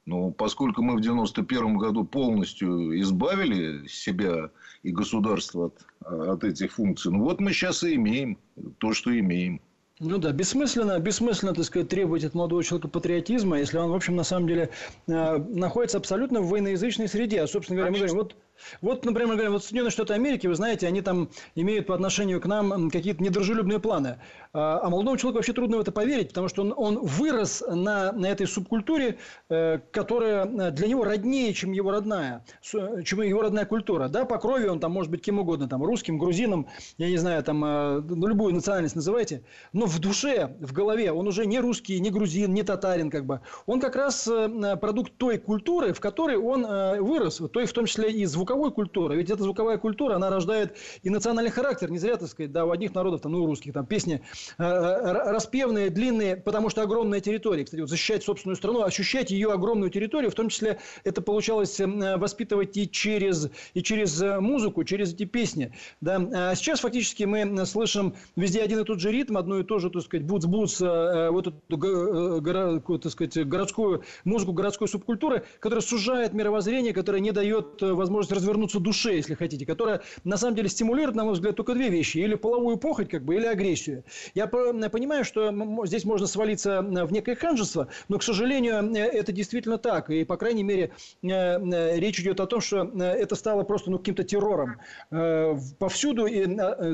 Но 0.07 0.31
поскольку 0.31 0.81
мы 0.81 0.95
в 0.95 1.01
91 1.01 1.77
году 1.77 2.05
полностью 2.05 2.97
избавили 3.01 3.85
себя 3.87 4.49
и 4.81 4.91
государство 4.91 5.65
от, 5.65 5.85
от 5.99 6.43
этих 6.45 6.71
функций, 6.71 7.11
ну 7.11 7.23
вот 7.23 7.41
мы 7.41 7.51
сейчас 7.51 7.83
и 7.83 7.95
имеем 7.95 8.37
то, 8.77 8.93
что 8.93 9.17
имеем. 9.19 9.59
Ну 9.99 10.17
да, 10.17 10.31
бессмысленно, 10.31 10.97
бессмысленно, 10.99 11.53
так 11.53 11.65
сказать, 11.65 11.89
требовать 11.89 12.23
от 12.23 12.35
молодого 12.35 12.63
человека 12.63 12.87
патриотизма, 12.87 13.59
если 13.59 13.77
он, 13.79 13.91
в 13.91 13.95
общем, 13.95 14.15
на 14.15 14.23
самом 14.23 14.47
деле 14.47 14.69
э, 15.07 15.37
находится 15.37 15.97
абсолютно 15.97 16.39
в 16.39 16.49
военноязычной 16.49 17.09
среде. 17.09 17.41
А, 17.41 17.47
собственно 17.47 17.77
говоря, 17.77 17.91
мы 17.91 17.97
говорим, 17.97 18.15
вот 18.15 18.35
вот, 18.81 19.05
например, 19.05 19.33
говорим, 19.33 19.53
вот 19.53 19.63
Соединенные 19.63 19.91
Штаты 19.91 20.13
Америки, 20.13 20.47
вы 20.47 20.55
знаете, 20.55 20.87
они 20.87 21.01
там 21.01 21.29
имеют 21.55 21.87
по 21.87 21.95
отношению 21.95 22.41
к 22.41 22.45
нам 22.45 22.89
какие-то 22.89 23.23
недружелюбные 23.23 23.79
планы. 23.79 24.19
А, 24.53 24.79
а 24.83 24.89
молодому 24.89 25.17
человеку 25.17 25.37
вообще 25.37 25.53
трудно 25.53 25.77
в 25.77 25.81
это 25.81 25.91
поверить, 25.91 26.29
потому 26.29 26.47
что 26.47 26.63
он, 26.63 26.73
он 26.75 27.05
вырос 27.05 27.63
на, 27.67 28.11
на 28.11 28.25
этой 28.27 28.47
субкультуре, 28.47 29.17
э, 29.49 29.79
которая 29.91 30.45
для 30.71 30.87
него 30.87 31.03
роднее, 31.03 31.53
чем 31.53 31.71
его 31.71 31.91
родная, 31.91 32.43
чем 32.61 33.21
его 33.21 33.41
родная 33.41 33.65
культура. 33.65 34.07
Да, 34.07 34.25
по 34.25 34.37
крови 34.37 34.67
он 34.67 34.79
там 34.79 34.91
может 34.91 35.11
быть 35.11 35.21
кем 35.21 35.39
угодно, 35.39 35.67
там, 35.67 35.83
русским, 35.83 36.17
грузином, 36.17 36.67
я 36.97 37.09
не 37.09 37.17
знаю, 37.17 37.43
там, 37.43 37.63
э, 37.63 38.01
ну, 38.01 38.27
любую 38.27 38.53
национальность 38.53 38.95
называйте. 38.95 39.43
Но 39.73 39.85
в 39.85 39.99
душе, 39.99 40.55
в 40.59 40.73
голове 40.73 41.11
он 41.11 41.27
уже 41.27 41.45
не 41.45 41.59
русский, 41.59 41.99
не 41.99 42.09
грузин, 42.09 42.53
не 42.53 42.63
татарин, 42.63 43.09
как 43.09 43.25
бы. 43.25 43.41
Он 43.65 43.79
как 43.79 43.95
раз 43.95 44.27
э, 44.27 44.75
продукт 44.77 45.13
той 45.17 45.37
культуры, 45.37 45.93
в 45.93 45.99
которой 45.99 46.37
он 46.37 46.65
вырос, 47.03 47.41
той 47.51 47.65
в 47.65 47.73
том 47.73 47.85
числе 47.85 48.11
и 48.11 48.25
звук 48.25 48.46
звуковой 48.47 48.71
культуры. 48.71 49.17
Ведь 49.17 49.29
эта 49.29 49.43
звуковая 49.43 49.77
культура, 49.77 50.15
она 50.15 50.29
рождает 50.29 50.77
и 51.03 51.09
национальный 51.09 51.51
характер. 51.51 51.91
Не 51.91 51.97
зря, 51.97 52.15
так 52.15 52.29
сказать, 52.29 52.51
да, 52.51 52.65
у 52.65 52.71
одних 52.71 52.95
народов, 52.95 53.21
там, 53.21 53.33
ну, 53.33 53.43
у 53.43 53.45
русских, 53.45 53.73
там, 53.73 53.85
песни 53.85 54.21
э, 54.57 54.63
э 54.63 55.31
распевные, 55.31 55.89
длинные, 55.89 56.37
потому 56.37 56.69
что 56.69 56.81
огромная 56.81 57.19
территория. 57.19 57.65
Кстати, 57.65 57.81
вот 57.81 57.89
защищать 57.89 58.23
собственную 58.23 58.55
страну, 58.55 58.83
ощущать 58.83 59.31
ее 59.31 59.51
огромную 59.51 59.89
территорию, 59.89 60.31
в 60.31 60.35
том 60.35 60.47
числе 60.47 60.79
это 61.03 61.21
получалось 61.21 61.79
э, 61.79 62.17
воспитывать 62.17 62.77
и 62.77 62.89
через, 62.89 63.49
и 63.73 63.83
через 63.83 64.21
музыку, 64.39 64.83
через 64.85 65.13
эти 65.13 65.25
песни. 65.25 65.73
Да. 65.99 66.15
А 66.33 66.55
сейчас 66.55 66.79
фактически 66.79 67.23
мы 67.23 67.65
слышим 67.65 68.15
везде 68.35 68.61
один 68.61 68.79
и 68.79 68.83
тот 68.85 69.01
же 69.01 69.11
ритм, 69.11 69.37
одну 69.37 69.59
и 69.59 69.63
ту 69.63 69.79
же, 69.79 69.89
так 69.89 70.03
сказать, 70.03 70.25
буц-буц, 70.25 70.79
вот 71.31 71.47
эту 71.47 72.97
так 73.01 73.11
сказать, 73.11 73.47
городскую 73.47 74.03
музыку, 74.23 74.53
городской 74.53 74.87
субкультуры, 74.87 75.43
которая 75.59 75.81
сужает 75.81 76.33
мировоззрение, 76.33 76.93
которая 76.93 77.21
не 77.21 77.31
дает 77.31 77.81
возможность 77.81 78.31
развернуться 78.37 78.79
душе, 78.79 79.15
если 79.15 79.33
хотите, 79.35 79.65
которая 79.65 80.01
на 80.23 80.37
самом 80.37 80.55
деле 80.55 80.69
стимулирует, 80.69 81.15
на 81.15 81.25
мой 81.25 81.33
взгляд, 81.33 81.55
только 81.55 81.73
две 81.73 81.89
вещи. 81.89 82.17
Или 82.19 82.35
половую 82.35 82.77
похоть, 82.77 83.09
как 83.09 83.23
бы, 83.23 83.35
или 83.35 83.45
агрессию. 83.45 84.03
Я 84.33 84.47
понимаю, 84.47 85.25
что 85.25 85.53
здесь 85.85 86.05
можно 86.05 86.27
свалиться 86.27 86.81
в 86.81 87.11
некое 87.11 87.35
ханжество, 87.35 87.87
но, 88.07 88.17
к 88.17 88.23
сожалению, 88.23 88.75
это 88.95 89.31
действительно 89.31 89.77
так. 89.77 90.09
И, 90.09 90.23
по 90.23 90.37
крайней 90.37 90.63
мере, 90.63 90.91
э, 91.23 91.27
э, 91.29 91.99
речь 91.99 92.19
идет 92.19 92.39
о 92.39 92.45
том, 92.45 92.61
что 92.61 92.83
э, 92.83 93.03
это 93.03 93.35
стало 93.35 93.63
просто 93.63 93.91
ну, 93.91 93.97
каким-то 93.97 94.23
террором. 94.23 94.77
Повсюду 95.79 96.25
и 96.25 96.45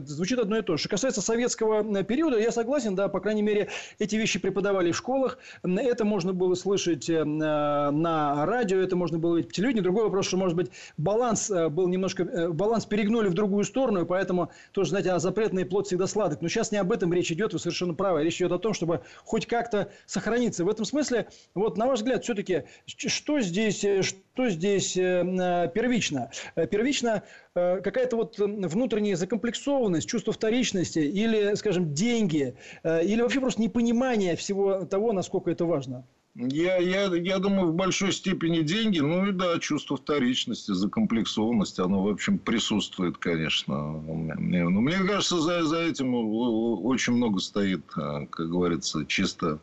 звучит 0.05 0.39
одно 0.39 0.57
и 0.57 0.61
то 0.61 0.77
же. 0.77 0.81
Что 0.81 0.89
касается 0.89 1.21
советского 1.21 2.03
периода, 2.03 2.39
я 2.39 2.51
согласен, 2.51 2.95
да, 2.95 3.07
по 3.07 3.19
крайней 3.19 3.41
мере, 3.41 3.69
эти 3.99 4.15
вещи 4.15 4.39
преподавали 4.39 4.91
в 4.91 4.97
школах. 4.97 5.37
Это 5.63 6.05
можно 6.05 6.33
было 6.33 6.55
слышать 6.55 7.09
на 7.09 8.45
радио, 8.45 8.79
это 8.79 8.95
можно 8.95 9.17
было 9.17 9.37
видеть 9.37 9.49
по 9.49 9.55
телевидению. 9.55 9.83
Другой 9.83 10.03
вопрос, 10.05 10.27
что, 10.27 10.37
может 10.37 10.55
быть, 10.55 10.71
баланс 10.97 11.32
баланс 11.33 11.49
э, 11.49 11.69
был 11.69 11.87
немножко, 11.87 12.23
э, 12.23 12.49
баланс 12.49 12.85
перегнули 12.85 13.27
в 13.27 13.33
другую 13.33 13.63
сторону, 13.63 14.01
и 14.01 14.05
поэтому 14.05 14.51
тоже, 14.71 14.91
знаете, 14.91 15.11
а 15.11 15.19
запретный 15.19 15.65
плод 15.65 15.87
всегда 15.87 16.07
сладок. 16.07 16.41
Но 16.41 16.47
сейчас 16.47 16.71
не 16.71 16.77
об 16.77 16.91
этом 16.91 17.13
речь 17.13 17.31
идет, 17.31 17.53
вы 17.53 17.59
совершенно 17.59 17.93
правы. 17.93 18.23
Речь 18.23 18.37
идет 18.37 18.51
о 18.51 18.59
том, 18.59 18.73
чтобы 18.73 19.01
хоть 19.23 19.47
как-то 19.47 19.89
сохраниться. 20.05 20.63
В 20.63 20.69
этом 20.69 20.85
смысле, 20.85 21.27
вот 21.55 21.77
на 21.77 21.87
ваш 21.87 21.99
взгляд, 21.99 22.23
все-таки, 22.23 22.63
что 22.85 23.39
здесь, 23.39 23.83
э, 23.83 24.01
что 24.03 24.49
здесь 24.49 24.93
первично? 24.93 26.31
Первично 26.55 27.21
какая-то 27.53 28.15
вот 28.15 28.39
внутренняя 28.39 29.15
закомплексованность, 29.15 30.09
чувство 30.09 30.33
вторичности 30.33 30.99
или, 30.99 31.53
скажем, 31.53 31.93
деньги, 31.93 32.55
или 32.83 33.21
вообще 33.21 33.39
просто 33.39 33.61
непонимание 33.61 34.35
всего 34.35 34.85
того, 34.85 35.13
насколько 35.13 35.51
это 35.51 35.65
важно? 35.65 36.03
Я, 36.35 36.77
я, 36.77 37.15
я 37.15 37.37
думаю, 37.37 37.67
в 37.71 37.75
большой 37.75 38.11
степени 38.11 38.61
деньги, 38.61 38.99
ну 38.99 39.27
и 39.27 39.31
да, 39.31 39.59
чувство 39.59 39.97
вторичности, 39.97 40.71
закомплексованности, 40.71 41.79
оно, 41.79 42.01
в 42.01 42.07
общем, 42.07 42.39
присутствует, 42.39 43.19
конечно. 43.19 44.01
Но 44.01 44.81
мне 44.81 44.97
кажется, 45.03 45.39
за, 45.39 45.63
за 45.63 45.81
этим 45.81 46.15
очень 46.15 47.13
много 47.13 47.39
стоит, 47.39 47.83
а, 47.95 48.25
как 48.25 48.49
говорится, 48.49 49.05
чисто 49.05 49.59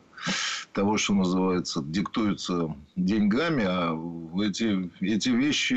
того, 0.73 0.97
что 0.97 1.13
называется, 1.13 1.81
диктуется 1.83 2.75
деньгами, 2.95 3.65
а 3.67 3.97
эти, 4.41 4.89
эти 5.01 5.29
вещи, 5.29 5.75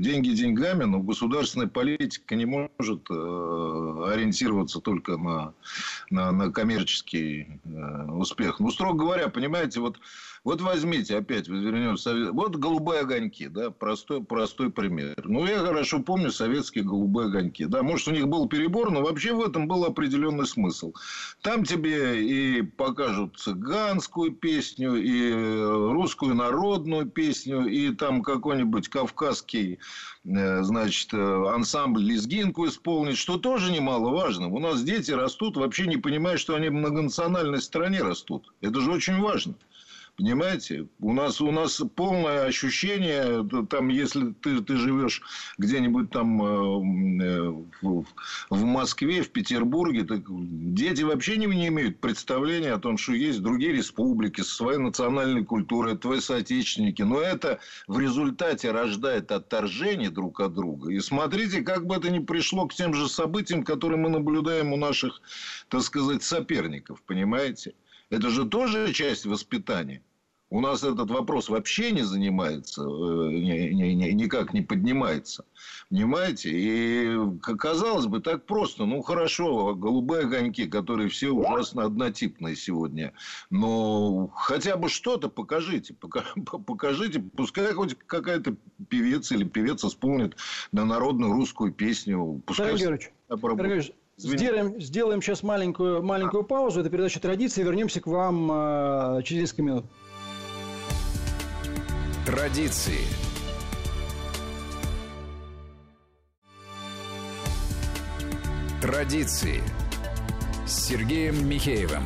деньги 0.00 0.30
деньгами, 0.30 0.84
но 0.84 1.00
государственная 1.00 1.66
политика 1.66 2.34
не 2.34 2.44
может 2.44 3.06
э, 3.10 4.10
ориентироваться 4.12 4.80
только 4.80 5.16
на, 5.16 5.54
на, 6.10 6.32
на 6.32 6.50
коммерческий 6.50 7.60
э, 7.64 8.10
успех. 8.10 8.60
Ну, 8.60 8.70
строго 8.70 8.98
говоря, 8.98 9.28
понимаете, 9.28 9.80
вот 9.80 9.98
вот 10.46 10.60
возьмите, 10.60 11.16
опять 11.16 11.48
вернемся. 11.48 12.30
Вот 12.30 12.54
голубые 12.54 13.00
огоньки, 13.00 13.48
да, 13.48 13.72
простой, 13.72 14.22
простой 14.22 14.70
пример. 14.70 15.16
Ну, 15.24 15.44
я 15.44 15.58
хорошо 15.58 15.98
помню 15.98 16.30
советские 16.30 16.84
голубые 16.84 17.26
огоньки. 17.26 17.64
Да, 17.64 17.82
может, 17.82 18.06
у 18.06 18.12
них 18.12 18.28
был 18.28 18.48
перебор, 18.48 18.92
но 18.92 19.02
вообще 19.02 19.32
в 19.32 19.40
этом 19.40 19.66
был 19.66 19.84
определенный 19.84 20.46
смысл. 20.46 20.94
Там 21.42 21.64
тебе 21.64 22.22
и 22.22 22.62
покажут 22.62 23.40
цыганскую 23.86 24.32
песню, 24.32 24.96
и 24.96 25.32
русскую 25.92 26.34
народную 26.34 27.06
песню, 27.06 27.66
и 27.66 27.94
там 27.94 28.22
какой-нибудь 28.22 28.88
кавказский, 28.88 29.78
э, 30.24 30.62
значит, 30.62 31.14
ансамбль 31.14 32.02
лезгинку 32.02 32.66
исполнить, 32.66 33.16
что 33.16 33.38
тоже 33.38 33.70
немаловажно. 33.72 34.48
У 34.48 34.58
нас 34.58 34.82
дети 34.82 35.12
растут, 35.12 35.56
вообще 35.56 35.86
не 35.86 35.96
понимая, 35.96 36.36
что 36.36 36.56
они 36.56 36.68
в 36.68 36.72
многонациональной 36.72 37.62
стране 37.62 38.02
растут. 38.02 38.52
Это 38.60 38.80
же 38.80 38.90
очень 38.90 39.20
важно. 39.20 39.54
Понимаете? 40.16 40.88
У 40.98 41.12
нас, 41.12 41.42
у 41.42 41.50
нас 41.50 41.82
полное 41.94 42.46
ощущение, 42.46 43.46
там, 43.68 43.88
если 43.88 44.32
ты, 44.32 44.62
ты 44.62 44.76
живешь 44.76 45.20
где-нибудь 45.58 46.10
там 46.10 46.42
э, 46.42 47.50
в, 47.82 48.04
в 48.48 48.64
Москве, 48.64 49.22
в 49.22 49.30
Петербурге, 49.30 50.04
так 50.04 50.22
дети 50.26 51.02
вообще 51.02 51.36
не, 51.36 51.46
не 51.46 51.68
имеют 51.68 52.00
представления 52.00 52.72
о 52.72 52.78
том, 52.78 52.96
что 52.96 53.12
есть 53.12 53.42
другие 53.42 53.72
республики 53.72 54.40
со 54.40 54.54
своей 54.54 54.78
национальной 54.78 55.44
культурой, 55.44 55.98
твои 55.98 56.20
соотечественники. 56.20 57.02
Но 57.02 57.20
это 57.20 57.60
в 57.86 57.98
результате 57.98 58.70
рождает 58.70 59.30
отторжение 59.30 60.08
друг 60.08 60.40
от 60.40 60.54
друга. 60.54 60.92
И 60.92 61.00
смотрите, 61.00 61.60
как 61.60 61.86
бы 61.86 61.94
это 61.94 62.10
ни 62.10 62.20
пришло 62.20 62.66
к 62.66 62.72
тем 62.72 62.94
же 62.94 63.10
событиям, 63.10 63.64
которые 63.64 63.98
мы 63.98 64.08
наблюдаем 64.08 64.72
у 64.72 64.78
наших, 64.78 65.20
так 65.68 65.82
сказать, 65.82 66.22
соперников. 66.22 67.02
Понимаете? 67.02 67.74
Это 68.10 68.30
же 68.30 68.46
тоже 68.46 68.92
часть 68.92 69.26
воспитания. 69.26 70.02
У 70.48 70.60
нас 70.60 70.84
этот 70.84 71.10
вопрос 71.10 71.48
вообще 71.48 71.90
не 71.90 72.02
занимается, 72.02 72.82
э, 72.82 72.84
никак 72.84 74.54
не 74.54 74.62
поднимается. 74.62 75.44
Понимаете? 75.90 76.50
И 76.52 77.38
казалось 77.40 78.06
бы, 78.06 78.20
так 78.20 78.46
просто. 78.46 78.86
Ну, 78.86 79.02
хорошо, 79.02 79.74
голубые 79.74 80.22
огоньки, 80.22 80.66
которые 80.66 81.08
все 81.08 81.30
ужасно 81.30 81.84
однотипные 81.84 82.54
сегодня. 82.54 83.12
Но 83.50 84.28
хотя 84.36 84.76
бы 84.76 84.88
что-то 84.88 85.28
покажите. 85.28 85.94
Покажите, 86.66 87.20
пускай 87.20 87.72
хоть 87.72 87.96
какая-то 88.06 88.54
певица 88.88 89.34
или 89.34 89.44
певец 89.44 89.84
исполнит 89.84 90.36
на 90.70 90.84
народную 90.84 91.32
русскую 91.32 91.72
песню. 91.72 92.40
Пускай... 92.46 92.76
Георгиевич, 92.76 93.92
Сделаем, 94.18 94.80
сделаем 94.80 95.20
сейчас 95.20 95.42
маленькую, 95.42 96.02
маленькую 96.02 96.42
паузу. 96.42 96.80
Это 96.80 96.88
передача 96.88 97.20
традиции. 97.20 97.62
Вернемся 97.62 98.00
к 98.00 98.06
вам 98.06 98.50
э, 98.50 99.22
через 99.24 99.42
несколько 99.42 99.62
минут. 99.62 99.84
Традиции. 102.24 103.04
Традиции 108.80 109.62
с 110.66 110.86
Сергеем 110.86 111.46
Михеевым. 111.46 112.04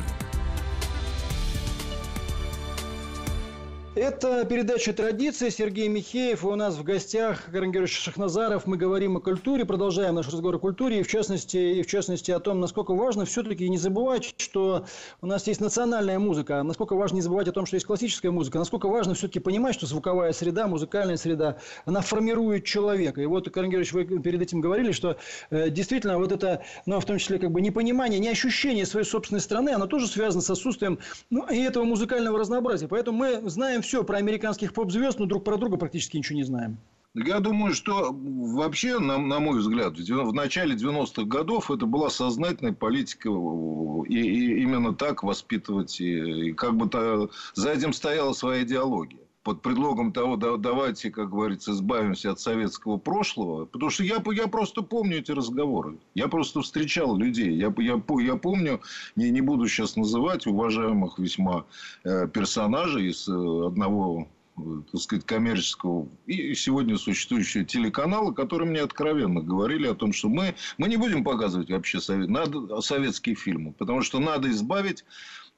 Это 4.01 4.45
передача 4.45 4.93
«Традиции». 4.93 5.49
Сергей 5.49 5.87
Михеев. 5.87 6.43
У 6.43 6.55
нас 6.55 6.75
в 6.75 6.83
гостях 6.83 7.43
Карен 7.51 7.71
Георгиевич 7.71 7.99
Шахназаров. 7.99 8.65
Мы 8.65 8.75
говорим 8.75 9.17
о 9.17 9.19
культуре, 9.19 9.63
продолжаем 9.63 10.15
наш 10.15 10.25
разговор 10.25 10.55
о 10.55 10.57
культуре. 10.57 11.01
И 11.01 11.03
в 11.03 11.07
частности, 11.07 11.57
и 11.57 11.83
в 11.83 11.85
частности 11.85 12.31
о 12.31 12.39
том, 12.39 12.59
насколько 12.59 12.95
важно 12.95 13.25
все-таки 13.25 13.69
не 13.69 13.77
забывать, 13.77 14.33
что 14.37 14.85
у 15.21 15.27
нас 15.27 15.45
есть 15.45 15.61
национальная 15.61 16.17
музыка. 16.17 16.63
Насколько 16.63 16.95
важно 16.95 17.17
не 17.17 17.21
забывать 17.21 17.47
о 17.47 17.51
том, 17.51 17.67
что 17.67 17.75
есть 17.75 17.85
классическая 17.85 18.31
музыка. 18.31 18.57
Насколько 18.57 18.87
важно 18.87 19.13
все-таки 19.13 19.37
понимать, 19.37 19.75
что 19.75 19.85
звуковая 19.85 20.33
среда, 20.33 20.65
музыкальная 20.65 21.17
среда, 21.17 21.57
она 21.85 22.01
формирует 22.01 22.65
человека. 22.65 23.21
И 23.21 23.27
вот, 23.27 23.51
Карен 23.51 23.69
Георгиевич, 23.69 23.93
вы 23.93 24.19
перед 24.19 24.41
этим 24.41 24.61
говорили, 24.61 24.93
что 24.93 25.17
э, 25.51 25.69
действительно 25.69 26.17
вот 26.17 26.31
это, 26.31 26.63
ну, 26.87 26.99
в 26.99 27.05
том 27.05 27.19
числе, 27.19 27.37
как 27.37 27.51
бы 27.51 27.61
непонимание, 27.61 28.19
не 28.19 28.29
ощущение 28.29 28.87
своей 28.87 29.05
собственной 29.05 29.41
страны, 29.41 29.69
оно 29.69 29.85
тоже 29.85 30.07
связано 30.07 30.41
с 30.41 30.49
отсутствием 30.49 30.97
ну, 31.29 31.47
и 31.47 31.59
этого 31.59 31.83
музыкального 31.83 32.39
разнообразия. 32.39 32.87
Поэтому 32.87 33.19
мы 33.19 33.47
знаем 33.47 33.61
знаем 33.61 33.83
все 33.91 34.05
про 34.05 34.19
американских 34.19 34.71
поп-звезд, 34.71 35.19
но 35.19 35.25
друг 35.25 35.43
про 35.43 35.57
друга 35.57 35.75
практически 35.75 36.15
ничего 36.15 36.37
не 36.37 36.43
знаем. 36.43 36.77
Я 37.13 37.41
думаю, 37.41 37.73
что 37.73 38.11
вообще, 38.13 38.99
на, 38.99 39.17
на 39.17 39.41
мой 39.41 39.59
взгляд, 39.59 39.99
в 39.99 40.33
начале 40.33 40.75
90-х 40.75 41.23
годов 41.23 41.69
это 41.69 41.85
была 41.85 42.09
сознательная 42.09 42.71
политика 42.71 43.27
и, 43.27 44.15
и 44.15 44.61
именно 44.61 44.95
так 44.95 45.23
воспитывать, 45.23 45.99
и, 45.99 46.51
и 46.51 46.53
как 46.53 46.77
бы 46.77 47.29
за 47.53 47.71
этим 47.71 47.91
стояла 47.91 48.31
своя 48.31 48.63
идеология 48.63 49.19
под 49.43 49.61
предлогом 49.61 50.13
того, 50.13 50.35
да, 50.35 50.57
давайте, 50.57 51.09
как 51.09 51.31
говорится, 51.31 51.71
избавимся 51.71 52.31
от 52.31 52.39
советского 52.39 52.97
прошлого. 52.97 53.65
Потому 53.65 53.89
что 53.89 54.03
я, 54.03 54.21
я 54.33 54.47
просто 54.47 54.83
помню 54.83 55.17
эти 55.17 55.31
разговоры. 55.31 55.97
Я 56.13 56.27
просто 56.27 56.61
встречал 56.61 57.17
людей. 57.17 57.55
Я, 57.55 57.73
я, 57.77 58.01
я 58.19 58.35
помню, 58.35 58.81
не, 59.15 59.31
не 59.31 59.41
буду 59.41 59.67
сейчас 59.67 59.95
называть 59.95 60.45
уважаемых 60.45 61.17
весьма 61.17 61.65
э, 62.03 62.27
персонажей 62.27 63.09
из 63.09 63.27
э, 63.27 63.31
одного 63.67 64.27
э, 64.57 64.61
так 64.91 65.01
сказать, 65.01 65.25
коммерческого 65.25 66.07
и 66.27 66.53
сегодня 66.53 66.97
существующего 66.97 67.65
телеканала, 67.65 68.31
которые 68.33 68.69
мне 68.69 68.81
откровенно 68.81 69.41
говорили 69.41 69.87
о 69.87 69.95
том, 69.95 70.13
что 70.13 70.29
мы, 70.29 70.53
мы 70.77 70.87
не 70.87 70.97
будем 70.97 71.23
показывать 71.23 71.71
вообще 71.71 71.99
совет, 71.99 72.29
надо, 72.29 72.79
советские 72.81 73.33
фильмы, 73.33 73.73
потому 73.73 74.03
что 74.03 74.19
надо 74.19 74.51
избавить 74.51 75.03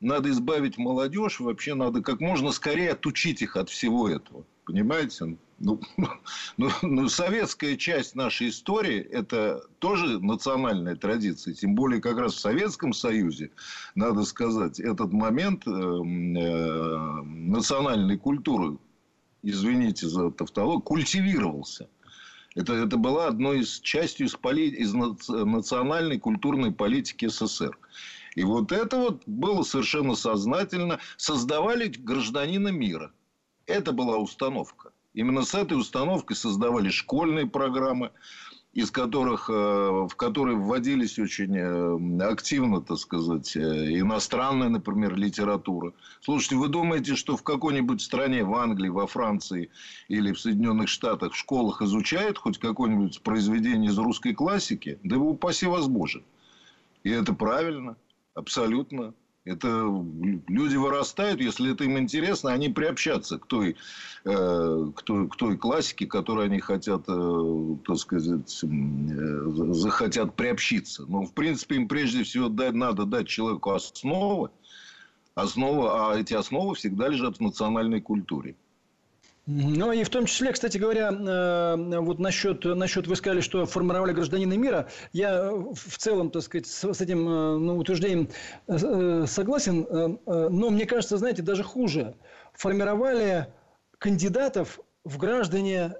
надо 0.03 0.29
избавить 0.29 0.77
молодежь, 0.77 1.39
вообще 1.39 1.73
надо 1.73 2.01
как 2.01 2.19
можно 2.19 2.51
скорее 2.51 2.91
отучить 2.91 3.41
их 3.41 3.55
от 3.55 3.69
всего 3.69 4.09
этого. 4.09 4.45
Понимаете? 4.65 5.37
Ну, 5.59 5.79
ну, 6.57 6.69
ну, 6.81 7.07
советская 7.07 7.77
часть 7.77 8.15
нашей 8.15 8.49
истории– 8.49 8.99
это 9.11 9.63
тоже 9.79 10.19
национальная 10.19 10.95
традиция. 10.95 11.53
Тем 11.53 11.75
более, 11.75 12.01
как 12.01 12.17
раз 12.17 12.33
в 12.33 12.39
Советском 12.39 12.93
Союзе, 12.93 13.51
надо 13.95 14.23
сказать, 14.23 14.79
этот 14.79 15.13
момент 15.13 15.67
э, 15.67 15.71
э, 15.71 17.21
национальной 17.23 18.17
культуры, 18.17 18.77
извините 19.41 20.07
за 20.07 20.31
тавтологию, 20.31 20.81
культивировался. 20.81 21.89
Это, 22.55 22.73
это 22.73 22.97
была 22.97 23.27
одной 23.27 23.61
из 23.61 23.79
частью 23.79 24.27
из, 24.27 24.35
поли, 24.35 24.69
из 24.69 24.93
национальной 24.93 26.19
культурной 26.19 26.71
политики 26.71 27.27
СССР. 27.27 27.77
И 28.35 28.43
вот 28.43 28.71
это 28.71 28.97
вот 28.97 29.23
было 29.25 29.63
совершенно 29.63 30.15
сознательно. 30.15 30.99
Создавали 31.17 31.87
гражданина 31.87 32.69
мира. 32.69 33.11
Это 33.65 33.91
была 33.91 34.17
установка. 34.17 34.91
Именно 35.13 35.43
с 35.43 35.53
этой 35.53 35.77
установкой 35.77 36.35
создавали 36.35 36.89
школьные 36.89 37.45
программы, 37.45 38.11
из 38.73 38.89
которых, 38.89 39.47
э, 39.49 39.53
в 39.53 40.15
которые 40.15 40.57
вводились 40.57 41.19
очень 41.19 41.55
э, 41.55 42.23
активно, 42.27 42.81
так 42.81 42.97
сказать, 42.97 43.55
э, 43.55 43.99
иностранная, 43.99 44.69
например, 44.69 45.15
литература. 45.15 45.93
Слушайте, 46.21 46.55
вы 46.55 46.69
думаете, 46.69 47.15
что 47.15 47.37
в 47.37 47.43
какой-нибудь 47.43 48.01
стране, 48.01 48.43
в 48.43 48.55
Англии, 48.55 48.89
во 48.89 49.05
Франции 49.05 49.69
или 50.07 50.33
в 50.33 50.39
Соединенных 50.39 50.89
Штатах 50.89 51.33
в 51.33 51.37
школах 51.37 51.83
изучают 51.83 52.39
хоть 52.39 52.57
какое-нибудь 52.57 53.21
произведение 53.21 53.91
из 53.91 53.97
русской 53.99 54.33
классики? 54.33 54.97
Да 55.03 55.17
вы 55.17 55.29
упаси 55.29 55.67
вас 55.67 55.87
Боже. 55.87 56.23
И 57.03 57.11
это 57.11 57.33
правильно. 57.33 57.95
Абсолютно. 58.33 59.13
Это 59.45 59.67
люди 60.47 60.77
вырастают, 60.77 61.41
если 61.41 61.73
это 61.73 61.83
им 61.83 61.97
интересно, 61.97 62.53
они 62.53 62.69
приобщаться 62.69 63.37
к 63.37 63.45
той, 63.45 63.75
э, 64.23 64.91
к 64.95 65.01
той, 65.01 65.27
к 65.27 65.35
той 65.35 65.57
классике, 65.57 66.05
которой 66.05 66.45
они 66.45 66.61
хотят, 66.61 67.03
э, 67.09 67.75
так 67.85 67.97
сказать, 67.97 68.63
э, 68.63 69.73
захотят 69.73 70.37
приобщиться. 70.37 71.05
Но, 71.07 71.23
в 71.23 71.33
принципе, 71.33 71.75
им 71.75 71.89
прежде 71.89 72.23
всего 72.23 72.47
дать, 72.47 72.73
надо 72.73 73.03
дать 73.03 73.27
человеку 73.27 73.71
основы, 73.71 74.49
основы, 75.35 75.89
а 75.89 76.17
эти 76.17 76.33
основы 76.33 76.75
всегда 76.75 77.09
лежат 77.09 77.37
в 77.37 77.41
национальной 77.41 77.99
культуре. 77.99 78.55
Ну 79.45 79.91
и 79.91 80.05
в 80.05 80.09
том 80.09 80.25
числе, 80.25 80.53
кстати 80.53 80.77
говоря, 80.77 81.11
э, 81.11 81.99
вот 81.99 82.17
насчет, 82.19 82.63
насчет 82.63 83.07
вы 83.07 83.15
сказали, 83.17 83.41
что 83.41 83.65
формировали 83.65 84.13
гражданина 84.13 84.53
мира, 84.53 84.87
я 85.11 85.51
в 85.51 85.97
целом, 85.97 86.31
так 86.31 86.43
сказать, 86.43 86.65
с, 86.65 87.01
этим 87.01 87.27
э, 87.27 87.57
ну, 87.57 87.77
утверждением 87.77 88.29
э, 88.67 89.25
согласен, 89.27 89.85
но 90.25 90.69
мне 90.69 90.85
кажется, 90.85 91.17
знаете, 91.17 91.41
даже 91.41 91.63
хуже. 91.63 92.15
Формировали 92.53 93.47
кандидатов 93.99 94.79
в 95.03 95.17
граждане 95.17 95.93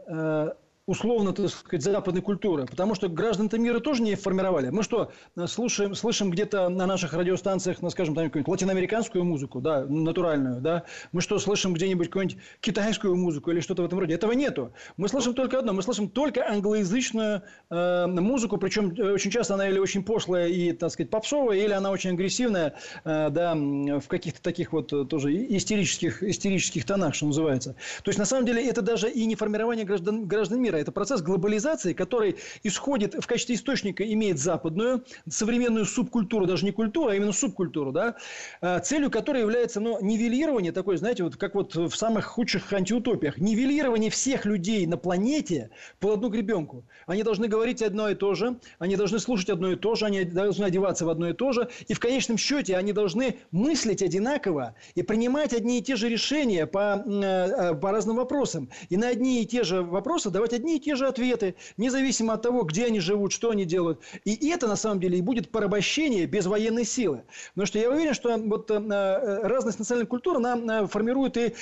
условно, 0.85 1.31
так 1.33 1.49
сказать, 1.49 1.83
западной 1.83 2.21
культуры. 2.21 2.65
Потому 2.65 2.95
что 2.95 3.07
граждан-то 3.07 3.57
мира 3.57 3.79
тоже 3.79 4.01
не 4.01 4.15
формировали. 4.15 4.69
Мы 4.69 4.83
что, 4.83 5.11
слушаем, 5.47 5.95
слышим 5.95 6.29
где-то 6.29 6.69
на 6.69 6.85
наших 6.85 7.13
радиостанциях, 7.13 7.81
ну, 7.81 7.89
скажем, 7.89 8.15
там 8.15 8.25
какую-нибудь 8.25 8.51
латиноамериканскую 8.51 9.23
музыку, 9.23 9.61
да, 9.61 9.85
натуральную, 9.85 10.61
да? 10.61 10.83
Мы 11.11 11.21
что, 11.21 11.39
слышим 11.39 11.73
где-нибудь 11.73 12.07
какую-нибудь 12.07 12.37
китайскую 12.59 13.15
музыку 13.15 13.51
или 13.51 13.61
что-то 13.61 13.83
в 13.83 13.85
этом 13.85 13.99
роде? 13.99 14.13
Этого 14.13 14.33
нету. 14.33 14.73
Мы 14.97 15.07
слышим 15.07 15.33
только 15.33 15.59
одно. 15.59 15.73
Мы 15.73 15.81
слышим 15.83 16.09
только 16.09 16.47
англоязычную 16.49 17.43
э, 17.69 18.07
музыку, 18.07 18.57
причем 18.57 18.93
э, 18.97 19.13
очень 19.13 19.31
часто 19.31 19.53
она 19.53 19.69
или 19.69 19.79
очень 19.79 20.03
пошлая 20.03 20.49
и, 20.49 20.73
так 20.73 20.91
сказать, 20.91 21.09
попсовая, 21.09 21.57
или 21.57 21.71
она 21.71 21.91
очень 21.91 22.11
агрессивная, 22.11 22.73
э, 23.05 23.29
да, 23.29 23.55
в 23.55 24.07
каких-то 24.07 24.41
таких 24.41 24.73
вот 24.73 24.91
э, 24.91 25.05
тоже 25.05 25.33
истерических, 25.33 26.23
истерических 26.23 26.85
тонах, 26.85 27.15
что 27.15 27.27
называется. 27.27 27.75
То 28.03 28.09
есть, 28.09 28.19
на 28.19 28.25
самом 28.25 28.45
деле, 28.45 28.67
это 28.67 28.81
даже 28.81 29.09
и 29.09 29.25
не 29.25 29.35
формирование 29.35 29.85
граждан, 29.85 30.25
граждан 30.27 30.61
мира, 30.61 30.72
мира. 30.73 30.81
Это 30.81 30.91
процесс 30.91 31.21
глобализации, 31.21 31.93
который 31.93 32.37
исходит 32.63 33.13
в 33.13 33.27
качестве 33.27 33.55
источника, 33.55 34.03
имеет 34.03 34.39
западную, 34.39 35.03
современную 35.29 35.85
субкультуру, 35.85 36.45
даже 36.45 36.65
не 36.65 36.71
культуру, 36.71 37.09
а 37.09 37.15
именно 37.15 37.31
субкультуру, 37.31 37.91
да, 37.91 38.15
а, 38.61 38.79
целью 38.79 39.09
которой 39.11 39.41
является 39.41 39.79
ну, 39.79 39.99
нивелирование, 40.01 40.71
такое, 40.71 40.97
знаете, 40.97 41.23
вот 41.23 41.37
как 41.37 41.55
вот 41.55 41.75
в 41.75 41.95
самых 41.95 42.25
худших 42.25 42.73
антиутопиях, 42.73 43.37
нивелирование 43.37 44.09
всех 44.09 44.45
людей 44.45 44.85
на 44.87 44.97
планете 44.97 45.69
по 45.99 46.13
одну 46.13 46.29
гребенку. 46.29 46.83
Они 47.05 47.23
должны 47.23 47.47
говорить 47.47 47.81
одно 47.81 48.09
и 48.09 48.15
то 48.15 48.33
же, 48.33 48.57
они 48.79 48.95
должны 48.95 49.19
слушать 49.19 49.49
одно 49.49 49.71
и 49.71 49.75
то 49.75 49.95
же, 49.95 50.05
они 50.05 50.23
должны 50.23 50.65
одеваться 50.65 51.05
в 51.05 51.09
одно 51.09 51.29
и 51.29 51.33
то 51.33 51.51
же, 51.51 51.69
и 51.87 51.93
в 51.93 51.99
конечном 51.99 52.37
счете 52.37 52.77
они 52.77 52.93
должны 52.93 53.37
мыслить 53.51 54.01
одинаково 54.01 54.75
и 54.95 55.03
принимать 55.03 55.53
одни 55.53 55.79
и 55.79 55.81
те 55.81 55.95
же 55.95 56.09
решения 56.09 56.65
по, 56.65 57.03
э, 57.05 57.75
по 57.75 57.91
разным 57.91 58.15
вопросам. 58.15 58.69
И 58.89 58.97
на 58.97 59.09
одни 59.09 59.41
и 59.41 59.45
те 59.45 59.63
же 59.63 59.83
вопросы 59.83 60.29
давать 60.29 60.53
одни 60.63 60.77
и 60.77 60.79
те 60.79 60.95
же 60.95 61.07
ответы, 61.07 61.55
независимо 61.77 62.33
от 62.33 62.41
того, 62.41 62.63
где 62.63 62.85
они 62.85 63.01
живут, 63.01 63.33
что 63.33 63.49
они 63.49 63.65
делают. 63.65 63.99
И 64.23 64.49
это, 64.49 64.67
на 64.67 64.77
самом 64.77 64.99
деле, 65.01 65.17
и 65.17 65.21
будет 65.21 65.51
порабощение 65.51 66.25
без 66.25 66.45
военной 66.45 66.85
силы. 66.85 67.23
Потому 67.53 67.67
что 67.67 67.79
я 67.79 67.91
уверен, 67.91 68.13
что 68.13 68.35
вот 68.37 68.71
э, 68.71 68.75
э, 68.75 69.47
разность 69.47 69.79
национальной 69.79 70.07
культуры, 70.07 70.37
она 70.37 70.83
э, 70.83 70.87
формирует 70.87 71.37
и 71.37 71.53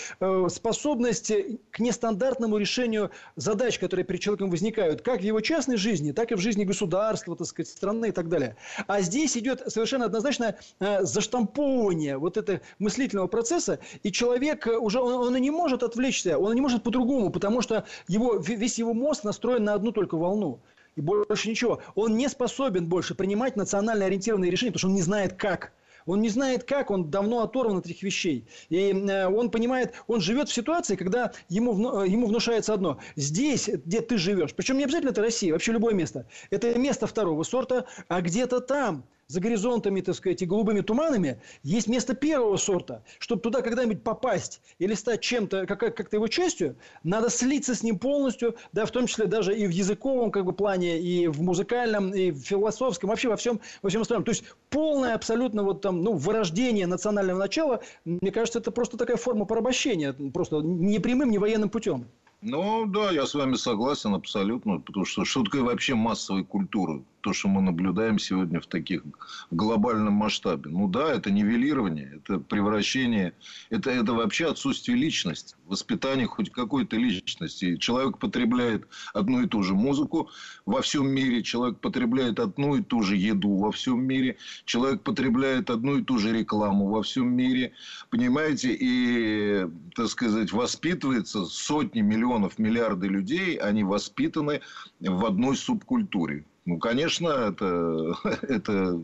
способность 0.50 1.32
к 1.72 1.80
нестандартному 1.80 2.58
решению 2.58 3.12
задач, 3.36 3.80
которые 3.80 4.06
перед 4.06 4.22
человеком 4.22 4.52
возникают, 4.52 5.02
как 5.02 5.22
в 5.22 5.24
его 5.24 5.42
частной 5.42 5.78
жизни, 5.78 6.12
так 6.12 6.32
и 6.32 6.36
в 6.36 6.40
жизни 6.40 6.64
государства, 6.64 7.36
так 7.36 7.48
сказать, 7.48 7.70
страны 7.70 8.10
и 8.10 8.12
так 8.12 8.30
далее. 8.30 8.56
А 8.88 9.02
здесь 9.02 9.36
идет 9.38 9.64
совершенно 9.68 10.06
однозначно 10.06 10.56
заштамповывание 10.80 12.18
вот 12.18 12.38
этого 12.38 12.62
мыслительного 12.80 13.28
процесса, 13.28 13.80
и 14.04 14.12
человек 14.12 14.68
уже, 14.68 15.00
он, 15.00 15.14
он 15.14 15.42
не 15.42 15.52
может 15.52 15.84
отвлечься, 15.84 16.38
он 16.38 16.54
не 16.54 16.62
может 16.62 16.84
по-другому, 16.84 17.30
потому 17.32 17.62
что 17.62 17.86
его, 18.08 18.36
весь 18.38 18.78
его 18.78 18.91
мозг 18.94 19.24
настроен 19.24 19.64
на 19.64 19.74
одну 19.74 19.92
только 19.92 20.16
волну. 20.18 20.60
И 20.96 21.02
больше 21.02 21.50
ничего. 21.50 21.80
Он 21.96 22.18
не 22.18 22.28
способен 22.28 22.88
больше 22.88 23.16
принимать 23.16 23.56
национально 23.56 24.06
ориентированные 24.06 24.52
решения, 24.52 24.72
потому 24.72 24.80
что 24.80 24.88
он 24.90 24.96
не 24.96 25.02
знает 25.02 25.34
как. 25.34 25.72
Он 26.06 26.22
не 26.22 26.30
знает 26.30 26.64
как, 26.64 26.92
он 26.92 27.10
давно 27.10 27.44
оторван 27.44 27.78
от 27.78 27.86
этих 27.86 28.02
вещей. 28.04 28.46
И 28.70 28.92
э, 28.92 29.28
он 29.28 29.52
понимает, 29.52 29.94
он 30.08 30.20
живет 30.20 30.50
в 30.50 30.54
ситуации, 30.54 30.96
когда 30.96 31.32
ему, 31.50 32.02
э, 32.02 32.08
ему 32.08 32.28
внушается 32.28 32.74
одно. 32.74 32.98
Здесь, 33.16 33.68
где 33.68 34.02
ты 34.02 34.18
живешь, 34.18 34.54
причем 34.54 34.78
не 34.78 34.84
обязательно 34.84 35.12
это 35.12 35.22
Россия, 35.22 35.54
вообще 35.54 35.72
любое 35.72 35.94
место. 35.94 36.26
Это 36.50 36.78
место 36.78 37.08
второго 37.08 37.44
сорта, 37.44 37.86
а 38.08 38.22
где-то 38.22 38.62
там, 38.62 39.04
за 39.32 39.40
горизонтами, 39.40 40.02
так 40.02 40.16
сказать, 40.16 40.42
и 40.42 40.46
голубыми 40.46 40.82
туманами, 40.82 41.42
есть 41.64 41.88
место 41.88 42.14
первого 42.14 42.58
сорта. 42.58 43.04
Чтобы 43.20 43.42
туда 43.42 43.62
когда-нибудь 43.62 44.04
попасть 44.04 44.62
или 44.78 44.94
стать 44.94 45.22
чем-то, 45.22 45.66
как- 45.66 45.96
как-то 45.96 46.18
его 46.18 46.28
частью, 46.28 46.76
надо 47.04 47.30
слиться 47.30 47.74
с 47.74 47.82
ним 47.82 47.98
полностью, 47.98 48.56
да, 48.74 48.86
в 48.86 48.92
том 48.92 49.08
числе 49.08 49.26
даже 49.28 49.58
и 49.58 49.66
в 49.66 49.70
языковом 49.70 50.32
как 50.32 50.46
бы, 50.46 50.52
плане, 50.54 51.00
и 51.00 51.28
в 51.28 51.42
музыкальном, 51.42 52.14
и 52.14 52.32
в 52.32 52.40
философском, 52.40 53.10
вообще 53.10 53.30
во 53.30 53.38
всем, 53.38 53.62
во 53.82 53.90
всем 53.90 54.02
остальном. 54.02 54.26
То 54.26 54.32
есть 54.32 54.44
полное 54.70 55.16
абсолютно 55.16 55.64
вот 55.64 55.82
там, 55.82 56.02
ну, 56.04 56.14
вырождение 56.14 56.88
национального 56.88 57.40
начала, 57.40 57.82
мне 58.04 58.32
кажется, 58.32 58.60
это 58.60 58.72
просто 58.72 58.98
такая 58.98 59.18
форма 59.18 59.46
порабощения, 59.46 60.14
просто 60.34 60.58
не 60.58 61.00
прямым, 61.00 61.32
не 61.32 61.38
военным 61.38 61.70
путем. 61.70 62.06
Ну, 62.44 62.88
да, 62.88 63.12
я 63.12 63.28
с 63.28 63.36
вами 63.36 63.54
согласен 63.56 64.16
абсолютно, 64.16 64.80
потому 64.80 65.06
что 65.06 65.26
что 65.26 65.44
такое 65.44 65.62
вообще 65.62 65.94
массовой 65.94 66.44
культуры? 66.44 67.04
То, 67.22 67.34
что 67.34 67.48
мы 67.48 67.62
наблюдаем 67.62 68.20
сегодня 68.20 68.60
в 68.60 68.66
таких 68.66 69.04
в 69.52 69.56
глобальном 69.56 70.14
масштабе. 70.14 70.70
Ну 70.70 70.88
да, 70.88 71.14
это 71.14 71.32
нивелирование, 71.32 72.14
это 72.18 72.40
превращение, 72.40 73.34
это, 73.70 73.92
это 73.92 74.14
вообще 74.14 74.48
отсутствие 74.48 74.98
личности, 74.98 75.56
воспитание 75.66 76.28
хоть 76.28 76.52
какой-то 76.52 76.98
личности. 76.98 77.78
Человек 77.78 78.18
потребляет 78.18 78.88
одну 79.14 79.42
и 79.42 79.48
ту 79.48 79.62
же 79.64 79.76
музыку 79.76 80.30
во 80.66 80.82
всем 80.82 81.10
мире, 81.10 81.44
человек 81.44 81.80
потребляет 81.80 82.40
одну 82.40 82.76
и 82.76 82.82
ту 82.82 83.04
же 83.04 83.16
еду 83.16 83.56
во 83.58 83.72
всем 83.72 84.04
мире, 84.04 84.38
человек 84.66 85.02
потребляет 85.04 85.70
одну 85.70 85.98
и 85.98 86.04
ту 86.04 86.18
же 86.18 86.32
рекламу 86.32 86.88
во 86.88 87.04
всем 87.04 87.36
мире, 87.36 87.74
понимаете, 88.10 88.76
и, 88.80 89.68
так 89.96 90.08
сказать, 90.08 90.52
воспитывается 90.52 91.46
сотни 91.46 92.02
миллионов, 92.02 92.58
миллиарды 92.58 93.08
людей, 93.08 93.56
они 93.56 93.84
воспитаны 93.84 94.62
в 95.00 95.26
одной 95.26 95.56
субкультуре. 95.56 96.46
Ну, 96.66 96.78
конечно, 96.78 97.28
это, 97.28 98.16
это 98.44 99.04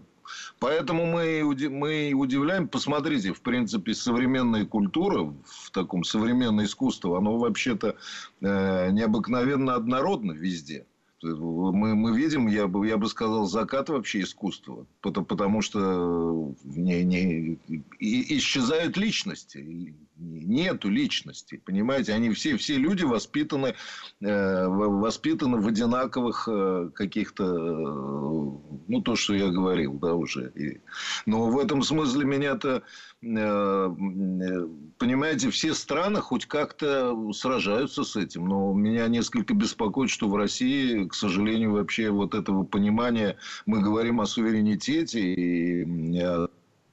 Поэтому 0.59 1.05
мы, 1.05 1.43
мы 1.69 2.13
удивляем. 2.13 2.67
Посмотрите, 2.67 3.33
в 3.33 3.41
принципе, 3.41 3.93
современная 3.93 4.65
культура, 4.65 5.33
в 5.45 5.71
таком 5.71 6.03
современное 6.03 6.65
искусство, 6.65 7.17
оно 7.17 7.37
вообще-то 7.37 7.95
э, 8.41 8.91
необыкновенно 8.91 9.75
однородно 9.75 10.33
везде. 10.33 10.85
Мы, 11.23 11.95
мы 11.95 12.15
видим, 12.15 12.47
я 12.47 12.67
бы, 12.67 12.87
я 12.87 12.97
бы 12.97 13.07
сказал, 13.07 13.47
закат 13.47 13.89
вообще 13.89 14.21
искусства. 14.21 14.85
Потому, 15.01 15.25
потому 15.25 15.61
что 15.61 16.53
не, 16.63 17.03
не, 17.03 17.59
и, 17.99 18.37
исчезают 18.37 18.97
личности. 18.97 19.95
Нету 20.19 20.89
личности. 20.89 21.61
Понимаете, 21.63 22.13
они 22.13 22.31
все, 22.31 22.57
все 22.57 22.75
люди 22.75 23.03
воспитаны, 23.03 23.75
э, 24.21 24.67
воспитаны 24.67 25.59
в 25.59 25.67
одинаковых 25.67 26.47
э, 26.51 26.89
каких-то, 26.93 27.43
э, 27.43 27.57
ну, 28.87 29.01
то, 29.03 29.15
что 29.15 29.35
я 29.35 29.49
говорил, 29.49 29.93
да, 29.93 30.15
уже. 30.15 30.51
И, 30.55 30.81
но 31.25 31.49
в 31.49 31.59
этом 31.59 31.83
смысле 31.83 32.25
меня-то 32.25 32.83
Э, 33.23 33.89
понимаете, 34.99 35.49
все 35.49 35.73
страны 35.73 36.21
хоть 36.21 36.45
как-то 36.45 37.31
сражаются 37.33 38.03
с 38.03 38.15
этим. 38.15 38.47
Но 38.47 38.73
меня 38.73 39.07
несколько 39.07 39.55
беспокоит, 39.55 40.11
что 40.11 40.29
в 40.29 40.35
России, 40.35 41.07
к 41.07 41.15
сожалению, 41.15 41.71
вообще 41.73 42.11
вот 42.11 42.35
этого 42.35 42.63
понимания, 42.63 43.37
мы 43.65 43.81
говорим 43.81 44.21
о 44.21 44.27
суверенитете 44.27 45.19
и 45.19 46.19
о 46.19 46.47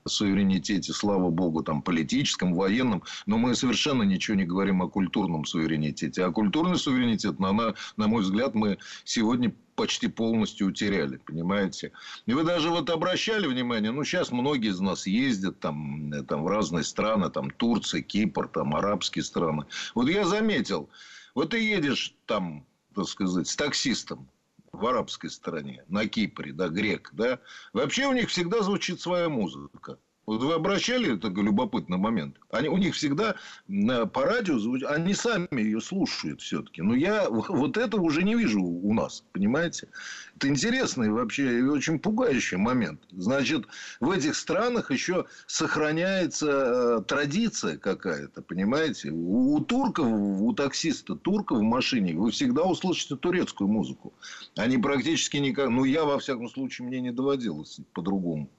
суверенитете, 0.06 0.92
слава 0.92 1.30
богу, 1.30 1.62
там, 1.62 1.80
политическом, 1.80 2.54
военном, 2.54 3.02
но 3.26 3.38
мы 3.38 3.54
совершенно 3.54 4.02
ничего 4.02 4.36
не 4.36 4.44
говорим 4.44 4.82
о 4.82 4.88
культурном 4.88 5.46
суверенитете. 5.46 6.24
А 6.24 6.30
культурный 6.30 6.76
суверенитет, 6.76 7.40
на, 7.40 7.52
на, 7.52 8.06
мой 8.06 8.22
взгляд, 8.22 8.54
мы 8.54 8.78
сегодня 9.04 9.54
почти 9.76 10.08
полностью 10.08 10.66
утеряли, 10.66 11.16
понимаете? 11.16 11.92
И 12.26 12.34
вы 12.34 12.44
даже 12.44 12.68
вот 12.68 12.90
обращали 12.90 13.46
внимание, 13.46 13.92
ну, 13.92 14.04
сейчас 14.04 14.30
многие 14.30 14.70
из 14.70 14.80
нас 14.80 15.06
ездят 15.06 15.58
там, 15.60 16.12
там 16.28 16.44
в 16.44 16.48
разные 16.48 16.84
страны, 16.84 17.30
там 17.30 17.50
Турция, 17.50 18.02
Кипр, 18.02 18.48
там 18.48 18.76
арабские 18.76 19.24
страны. 19.24 19.64
Вот 19.94 20.10
я 20.10 20.26
заметил, 20.26 20.90
вот 21.34 21.50
ты 21.50 21.60
едешь 21.60 22.14
там, 22.26 22.66
так 22.94 23.08
сказать, 23.08 23.48
с 23.48 23.56
таксистом, 23.56 24.28
в 24.74 24.86
арабской 24.86 25.30
стране, 25.30 25.84
на 25.88 26.06
Кипре, 26.06 26.52
да, 26.52 26.68
грек, 26.68 27.10
да, 27.12 27.40
вообще 27.72 28.06
у 28.06 28.12
них 28.12 28.28
всегда 28.28 28.62
звучит 28.62 29.00
своя 29.00 29.28
музыка. 29.28 29.98
Вот 30.26 30.42
вы 30.42 30.54
обращали 30.54 31.16
такой 31.16 31.44
любопытный 31.44 31.98
момент? 31.98 32.36
Они, 32.50 32.68
у 32.68 32.78
них 32.78 32.94
всегда 32.94 33.34
по 33.66 34.22
радио 34.22 34.58
звучат, 34.58 34.90
они 34.90 35.14
сами 35.14 35.60
ее 35.60 35.80
слушают 35.80 36.40
все-таки. 36.40 36.82
Но 36.82 36.94
я 36.94 37.28
вот 37.28 37.76
этого 37.76 38.02
уже 38.02 38.22
не 38.22 38.34
вижу 38.34 38.62
у 38.62 38.94
нас, 38.94 39.24
понимаете? 39.32 39.88
Это 40.36 40.48
интересный 40.48 41.10
вообще 41.10 41.58
и 41.58 41.62
очень 41.62 41.98
пугающий 41.98 42.56
момент. 42.56 43.00
Значит, 43.12 43.66
в 44.00 44.10
этих 44.10 44.34
странах 44.34 44.90
еще 44.90 45.26
сохраняется 45.46 46.46
э, 46.48 47.02
традиция 47.06 47.76
какая-то, 47.76 48.42
понимаете? 48.42 49.10
У, 49.10 49.54
у 49.54 49.60
турков, 49.60 50.06
у 50.06 50.52
таксиста, 50.54 51.16
турка 51.16 51.54
в 51.54 51.62
машине 51.62 52.14
вы 52.14 52.30
всегда 52.30 52.62
услышите 52.62 53.16
турецкую 53.16 53.68
музыку. 53.68 54.14
Они 54.56 54.78
практически 54.78 55.36
никак... 55.36 55.68
Ну, 55.68 55.84
я, 55.84 56.04
во 56.04 56.18
всяком 56.18 56.48
случае, 56.48 56.88
мне 56.88 57.00
не 57.00 57.12
доводилось 57.12 57.80
по-другому. 57.92 58.50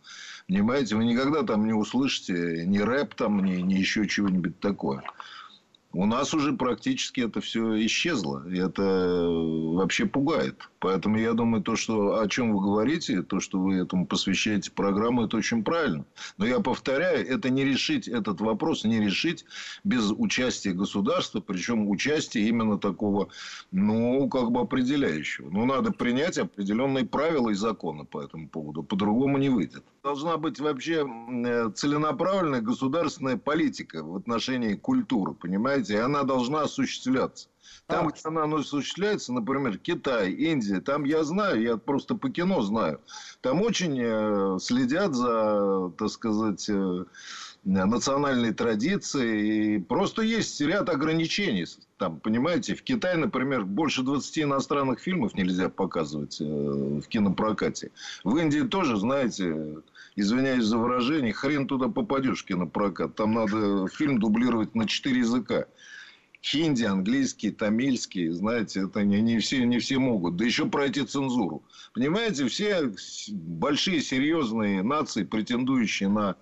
Понимаете, 0.48 0.96
вы 0.96 1.06
никогда 1.06 1.42
там 1.44 1.66
не 1.66 1.74
услышите 1.74 2.66
ни 2.68 2.78
рэп, 2.78 3.16
там, 3.16 3.44
ни, 3.44 3.62
ни 3.62 3.74
еще 3.74 4.08
чего-нибудь 4.08 4.60
такое. 4.60 5.04
У 5.98 6.06
нас 6.06 6.34
уже 6.34 6.52
практически 6.52 7.22
это 7.22 7.40
все 7.40 7.84
исчезло. 7.86 8.46
И 8.50 8.60
это 8.60 8.84
вообще 8.84 10.06
пугает. 10.06 10.70
Поэтому 10.80 11.18
я 11.18 11.32
думаю, 11.32 11.64
то, 11.64 11.78
что, 11.78 12.20
о 12.20 12.28
чем 12.28 12.52
вы 12.52 12.62
говорите, 12.62 13.22
то, 13.22 13.40
что 13.40 13.60
вы 13.60 13.76
этому 13.76 14.06
посвящаете 14.06 14.72
программу, 14.72 15.24
это 15.24 15.38
очень 15.38 15.64
правильно. 15.64 16.06
Но 16.38 16.46
я 16.46 16.60
повторяю, 16.60 17.26
это 17.26 17.50
не 17.50 17.64
решить 17.64 18.10
этот 18.10 18.42
вопрос, 18.42 18.84
не 18.84 19.00
решить 19.00 19.46
без 19.86 20.12
участия 20.12 20.74
государства, 20.74 21.40
причем 21.40 21.90
участия 21.90 22.42
именно 22.42 22.78
такого, 22.78 23.30
ну, 23.72 24.28
как 24.28 24.52
бы 24.52 24.60
определяющего. 24.60 25.50
Ну, 25.50 25.66
надо 25.66 25.92
принять 25.92 26.38
определенные 26.38 27.06
правила 27.06 27.52
и 27.52 27.56
законы 27.56 28.04
по 28.04 28.22
этому 28.22 28.50
поводу. 28.50 28.84
По-другому 28.84 29.38
не 29.38 29.48
выйдет. 29.48 29.86
Должна 30.06 30.38
быть 30.38 30.60
вообще 30.60 31.04
э, 31.04 31.72
целенаправленная 31.74 32.62
государственная 32.62 33.38
политика 33.38 34.04
в 34.04 34.16
отношении 34.16 34.76
культуры, 34.76 35.34
понимаете? 35.34 35.96
И 35.96 35.98
она 35.98 36.22
должна 36.22 36.62
осуществляться. 36.62 37.48
Там, 37.88 38.10
где 38.10 38.20
она 38.24 38.44
осуществляется, 38.44 39.34
например, 39.34 39.80
Китай, 39.80 40.32
Индия, 40.32 40.80
там 40.80 41.06
я 41.06 41.24
знаю, 41.24 41.60
я 41.60 41.78
просто 41.78 42.14
по 42.14 42.30
кино 42.30 42.62
знаю. 42.62 43.02
Там 43.42 43.64
очень 43.64 44.00
э, 44.00 44.60
следят 44.60 45.16
за, 45.16 45.92
так 45.98 46.10
сказать, 46.10 46.70
э, 46.70 47.06
национальной 47.66 48.54
традиции. 48.54 49.76
И 49.76 49.80
просто 49.80 50.22
есть 50.22 50.62
ряд 50.62 50.90
ограничений. 50.90 51.66
Там, 51.98 52.20
понимаете, 52.20 52.76
в 52.76 52.84
Китае, 52.84 53.18
например, 53.18 53.66
больше 53.66 54.04
20 54.04 54.40
иностранных 54.40 55.00
фильмов 55.00 55.34
нельзя 55.34 55.70
показывать 55.70 56.40
э, 56.40 56.44
в 56.44 57.08
кинопрокате. 57.08 57.92
В 58.24 58.38
Индии 58.38 58.62
тоже, 58.62 58.98
знаете, 58.98 59.78
извиняюсь 60.16 60.66
за 60.66 60.78
выражение, 60.78 61.34
хрен 61.34 61.68
туда 61.68 61.88
попадешь 61.88 62.44
в 62.44 62.46
кинопрокат. 62.46 63.16
Там 63.16 63.34
надо 63.34 63.88
фильм 63.88 64.20
дублировать 64.20 64.76
на 64.76 64.88
4 64.88 65.20
языка 65.20 65.66
хинди, 66.46 66.84
английский, 66.84 67.50
тамильский, 67.50 68.30
знаете, 68.30 68.82
это 68.82 69.04
не, 69.04 69.20
не, 69.22 69.40
все, 69.40 69.66
не 69.66 69.80
все 69.80 69.98
могут. 69.98 70.36
Да 70.36 70.46
еще 70.46 70.68
пройти 70.68 71.04
цензуру. 71.04 71.64
Понимаете, 71.94 72.48
все 72.48 72.94
большие 73.30 74.02
серьезные 74.02 74.84
нации, 74.84 75.24
претендующие 75.24 76.10
на 76.10 76.36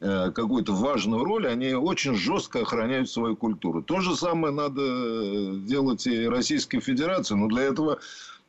э, 0.00 0.30
какую-то 0.30 0.72
важную 0.74 1.24
роль, 1.24 1.48
они 1.48 1.74
очень 1.74 2.14
жестко 2.14 2.60
охраняют 2.60 3.10
свою 3.10 3.36
культуру. 3.36 3.82
То 3.82 4.00
же 4.00 4.14
самое 4.14 4.54
надо 4.54 5.56
делать 5.66 6.06
и 6.06 6.28
Российской 6.28 6.78
Федерации. 6.78 7.34
Но 7.34 7.48
для 7.48 7.62
этого 7.62 7.98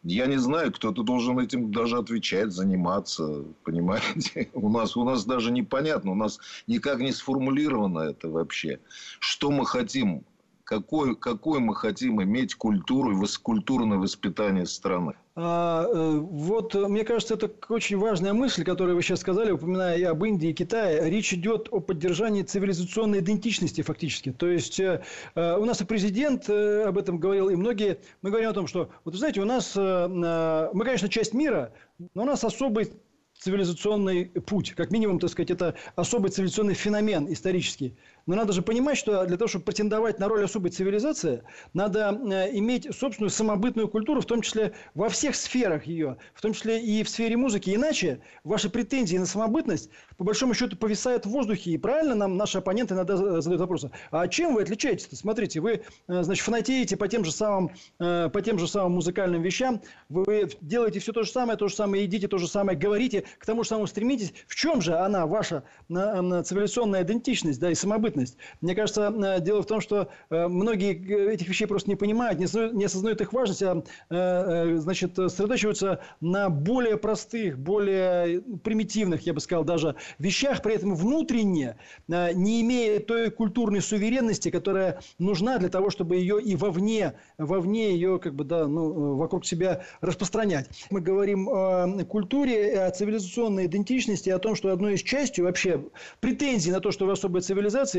я 0.03 0.27
не 0.27 0.37
знаю, 0.37 0.71
кто-то 0.71 1.03
должен 1.03 1.39
этим 1.39 1.71
даже 1.71 1.97
отвечать, 1.97 2.51
заниматься, 2.51 3.43
понимаете? 3.63 4.49
У 4.53 4.69
нас, 4.69 4.95
у 4.95 5.03
нас 5.03 5.25
даже 5.25 5.51
непонятно, 5.51 6.11
у 6.11 6.15
нас 6.15 6.39
никак 6.67 6.99
не 6.99 7.11
сформулировано 7.11 7.99
это 7.99 8.29
вообще. 8.29 8.79
Что 9.19 9.51
мы 9.51 9.65
хотим 9.65 10.23
какой, 10.69 11.15
какой 11.15 11.59
мы 11.59 11.75
хотим 11.75 12.21
иметь 12.21 12.53
культуру 12.53 13.11
и 13.11 13.25
культурное 13.41 13.97
воспитание 13.97 14.67
страны. 14.67 15.13
А, 15.35 15.83
э, 15.83 16.19
вот, 16.19 16.75
мне 16.75 17.03
кажется, 17.03 17.33
это 17.33 17.51
очень 17.69 17.97
важная 17.97 18.33
мысль, 18.33 18.63
которую 18.63 18.95
вы 18.95 19.01
сейчас 19.01 19.21
сказали, 19.21 19.49
упоминая 19.49 19.97
и 19.97 20.03
об 20.03 20.23
Индии, 20.23 20.49
и 20.49 20.53
Китае. 20.53 21.09
Речь 21.09 21.33
идет 21.33 21.69
о 21.71 21.79
поддержании 21.79 22.43
цивилизационной 22.43 23.17
идентичности 23.17 23.81
фактически. 23.81 24.31
То 24.31 24.45
есть, 24.45 24.79
э, 24.79 25.01
э, 25.33 25.57
у 25.57 25.65
нас 25.65 25.81
и 25.81 25.85
президент 25.85 26.47
об 26.47 26.99
этом 26.99 27.17
говорил, 27.17 27.49
и 27.49 27.55
многие... 27.55 27.97
Мы 28.21 28.29
говорим 28.29 28.51
о 28.51 28.53
том, 28.53 28.67
что, 28.67 28.89
вот 29.05 29.15
знаете, 29.15 29.41
у 29.41 29.45
нас... 29.45 29.75
Мы, 29.75 30.85
конечно, 30.85 31.09
часть 31.09 31.33
мира, 31.33 31.73
но 32.13 32.21
у 32.21 32.25
нас 32.25 32.43
особый 32.43 32.91
цивилизационный 33.39 34.25
путь. 34.25 34.73
Как 34.75 34.91
минимум, 34.91 35.19
так 35.19 35.29
сказать, 35.31 35.49
это 35.49 35.75
особый 35.95 36.29
цивилизационный 36.29 36.73
феномен 36.73 37.31
исторический. 37.31 37.95
Но 38.25 38.35
надо 38.35 38.53
же 38.53 38.61
понимать, 38.61 38.97
что 38.97 39.25
для 39.25 39.37
того, 39.37 39.47
чтобы 39.47 39.65
претендовать 39.65 40.19
на 40.19 40.27
роль 40.27 40.43
особой 40.43 40.71
цивилизации, 40.71 41.43
надо 41.73 42.19
э, 42.31 42.57
иметь 42.57 42.87
собственную 42.95 43.29
самобытную 43.29 43.87
культуру, 43.87 44.21
в 44.21 44.25
том 44.25 44.41
числе 44.41 44.73
во 44.93 45.09
всех 45.09 45.35
сферах 45.35 45.85
ее, 45.85 46.17
в 46.33 46.41
том 46.41 46.53
числе 46.53 46.81
и 46.81 47.03
в 47.03 47.09
сфере 47.09 47.37
музыки. 47.37 47.73
Иначе 47.73 48.21
ваши 48.43 48.69
претензии 48.69 49.17
на 49.17 49.25
самобытность, 49.25 49.89
по 50.17 50.23
большому 50.23 50.53
счету, 50.53 50.77
повисают 50.77 51.25
в 51.25 51.29
воздухе. 51.29 51.71
И 51.71 51.77
правильно 51.77 52.15
нам 52.15 52.37
наши 52.37 52.57
оппоненты 52.57 52.93
иногда 52.93 53.17
задают 53.17 53.61
вопрос, 53.61 53.85
а 54.11 54.27
чем 54.27 54.55
вы 54.55 54.63
отличаетесь-то? 54.63 55.15
Смотрите, 55.15 55.59
вы, 55.59 55.81
э, 56.07 56.23
значит, 56.23 56.43
фанатеете 56.43 56.97
по 56.97 57.07
тем 57.07 57.25
же 57.25 57.31
самым, 57.31 57.71
э, 57.99 58.29
по 58.31 58.41
тем 58.41 58.59
же 58.59 58.67
самым 58.67 58.93
музыкальным 58.93 59.41
вещам, 59.41 59.81
вы 60.09 60.49
делаете 60.61 60.99
все 60.99 61.13
то 61.13 61.23
же 61.23 61.31
самое, 61.31 61.57
то 61.57 61.67
же 61.67 61.75
самое 61.75 62.03
едите, 62.03 62.27
то 62.27 62.37
же 62.37 62.47
самое 62.47 62.77
говорите, 62.77 63.23
к 63.37 63.45
тому 63.45 63.63
же 63.63 63.69
самому 63.69 63.87
стремитесь. 63.87 64.33
В 64.47 64.55
чем 64.55 64.81
же 64.81 64.95
она, 64.97 65.25
ваша 65.25 65.63
цивилизационная 65.87 67.03
идентичность, 67.03 67.59
да, 67.59 67.71
и 67.71 67.75
самобытность? 67.75 68.08
Ответственность. 68.09 68.37
Мне 68.61 68.75
кажется, 68.75 69.13
э, 69.15 69.41
дело 69.41 69.61
в 69.61 69.65
том, 69.65 69.81
что 69.81 70.09
э, 70.29 70.47
многие 70.47 70.93
э, 70.93 71.33
этих 71.33 71.47
вещей 71.47 71.65
просто 71.65 71.89
не 71.89 71.95
понимают, 71.95 72.39
не 72.39 72.85
осознают 72.85 73.21
их 73.21 73.33
важность, 73.33 73.63
а 73.63 73.83
значит, 74.09 75.15
сосредоточиваются 75.15 75.99
на 76.21 76.49
более 76.49 76.97
простых, 76.97 77.57
более 77.57 78.41
примитивных, 78.63 79.25
я 79.25 79.33
бы 79.33 79.39
сказал, 79.39 79.63
даже 79.63 79.95
вещах, 80.17 80.61
при 80.61 80.75
этом 80.75 80.95
внутренне, 80.95 81.77
не 82.07 82.61
имея 82.61 82.99
той 82.99 83.29
культурной 83.29 83.81
суверенности, 83.81 84.49
которая 84.49 84.99
нужна 85.17 85.57
для 85.57 85.69
того, 85.69 85.89
чтобы 85.89 86.15
ее 86.15 86.41
и 86.41 86.55
вовне, 86.55 87.13
вовне 87.37 87.93
ее 87.93 88.19
как 88.19 88.35
бы, 88.35 88.43
да, 88.43 88.67
ну, 88.67 89.15
вокруг 89.15 89.45
себя 89.45 89.83
распространять. 90.01 90.69
Мы 90.89 91.01
говорим 91.01 91.49
о 91.49 92.03
культуре, 92.05 92.79
о 92.79 92.91
цивилизационной 92.91 93.65
идентичности, 93.65 94.29
о 94.29 94.39
том, 94.39 94.55
что 94.55 94.71
одной 94.71 94.95
из 94.95 95.01
частью 95.01 95.45
вообще 95.45 95.83
претензий 96.19 96.71
на 96.71 96.79
то, 96.79 96.91
что 96.91 97.05
вы 97.05 97.13
особая 97.13 97.41